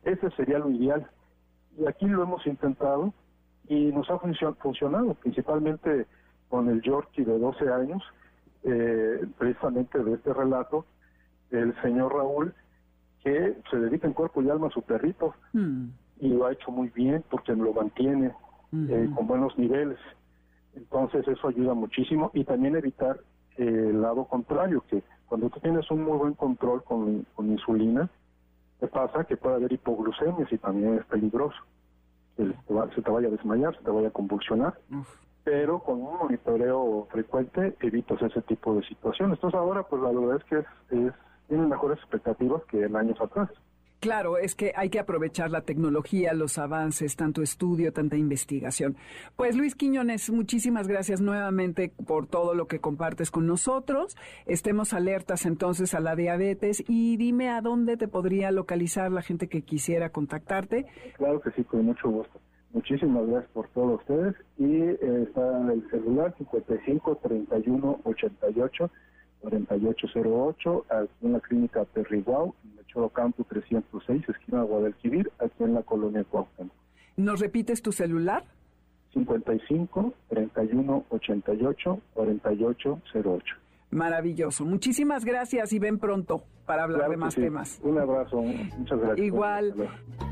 [0.02, 1.06] Ese sería lo ideal.
[1.78, 3.12] Y aquí lo hemos intentado
[3.68, 6.06] y nos ha funcionado, principalmente
[6.48, 8.02] con el Yorkie de 12 años,
[8.64, 10.84] eh, precisamente de este relato,
[11.50, 12.54] el señor Raúl,
[13.22, 15.86] que se dedica en cuerpo y alma a su perrito mm.
[16.20, 18.32] y lo ha hecho muy bien porque lo mantiene
[18.72, 19.98] eh, con buenos niveles.
[20.74, 23.20] Entonces eso ayuda muchísimo y también evitar
[23.56, 28.08] el lado contrario, que cuando tú tienes un muy buen control con, insulina,
[28.80, 31.56] te pasa que puede haber hipoglucemia y también es peligroso.
[32.36, 32.44] Se
[33.02, 34.74] te, vaya a desmayar, se te vaya a convulsionar.
[35.44, 39.36] Pero con un monitoreo frecuente evitas ese tipo de situaciones.
[39.36, 40.58] Entonces ahora pues la verdad es que
[40.96, 41.12] es,
[41.48, 43.50] tienen mejores expectativas que en años atrás.
[44.02, 48.96] Claro, es que hay que aprovechar la tecnología, los avances, tanto estudio, tanta investigación.
[49.36, 54.16] Pues Luis Quiñones, muchísimas gracias nuevamente por todo lo que compartes con nosotros.
[54.44, 59.46] Estemos alertas entonces a la diabetes y dime a dónde te podría localizar la gente
[59.46, 60.84] que quisiera contactarte.
[61.16, 62.40] Claro que sí, con mucho gusto.
[62.72, 64.98] Muchísimas gracias por todos ustedes y eh,
[65.28, 68.90] está en el celular 55 31 88
[69.42, 72.52] 4808 aquí en la clínica Perriguau
[72.92, 76.72] Choro Campo 306, esquina Guadalquivir, aquí en la colonia Cuauhtémoc.
[77.16, 78.44] ¿Nos repites tu celular?
[79.12, 83.56] 55 31 88 48 08.
[83.90, 84.64] Maravilloso.
[84.64, 87.78] Muchísimas gracias y ven pronto para hablar de más temas.
[87.82, 89.18] Un abrazo, muchas gracias.
[89.18, 89.74] Igual,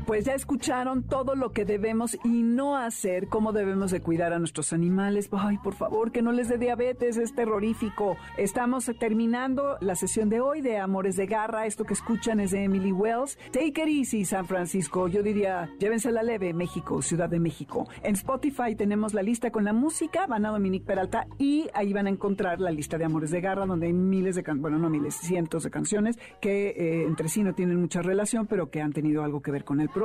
[0.05, 4.39] pues ya escucharon todo lo que debemos y no hacer, cómo debemos de cuidar a
[4.39, 5.29] nuestros animales.
[5.31, 8.17] Ay, por favor, que no les dé diabetes, es terrorífico.
[8.37, 11.65] Estamos terminando la sesión de hoy de Amores de Garra.
[11.65, 13.37] Esto que escuchan es de Emily Wells.
[13.51, 15.07] Take it easy, San Francisco.
[15.07, 17.87] Yo diría, llévensela leve, México, Ciudad de México.
[18.03, 22.07] En Spotify tenemos la lista con la música, van a Dominique Peralta y ahí van
[22.07, 25.15] a encontrar la lista de Amores de Garra, donde hay miles de, bueno, no miles,
[25.15, 29.23] cientos de canciones que eh, entre sí no tienen mucha relación, pero que han tenido
[29.23, 30.00] algo que ver con el programa.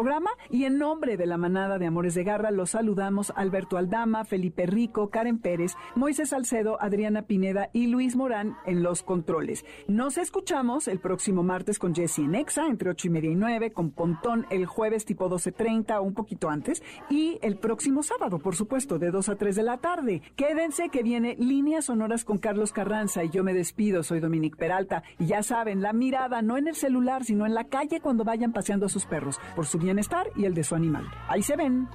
[0.50, 4.66] Y en nombre de la manada de Amores de Garra, los saludamos Alberto Aldama, Felipe
[4.66, 9.64] Rico, Karen Pérez, Moisés Salcedo, Adriana Pineda y Luis Morán en los controles.
[9.88, 13.72] Nos escuchamos el próximo martes con Jesse en Exa, entre 8 y media y 9,
[13.72, 18.54] con Pontón el jueves tipo 12.30 o un poquito antes, y el próximo sábado, por
[18.54, 20.20] supuesto, de 2 a 3 de la tarde.
[20.36, 25.02] Quédense que viene Líneas Sonoras con Carlos Carranza y yo me despido, soy Dominique Peralta.
[25.18, 28.52] Y ya saben, la mirada no en el celular, sino en la calle cuando vayan
[28.52, 31.06] paseando a sus perros, por su bienestar y el de su animal.
[31.28, 31.88] Ahí se ven.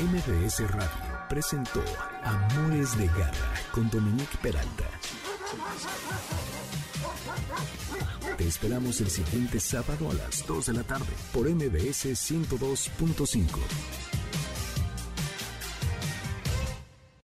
[0.00, 0.88] MBS Radio
[1.28, 1.82] presentó
[2.24, 4.84] Amores de Garra con Dominique Peralta.
[8.36, 14.07] Te esperamos el siguiente sábado a las 2 de la tarde por MBS 102.5.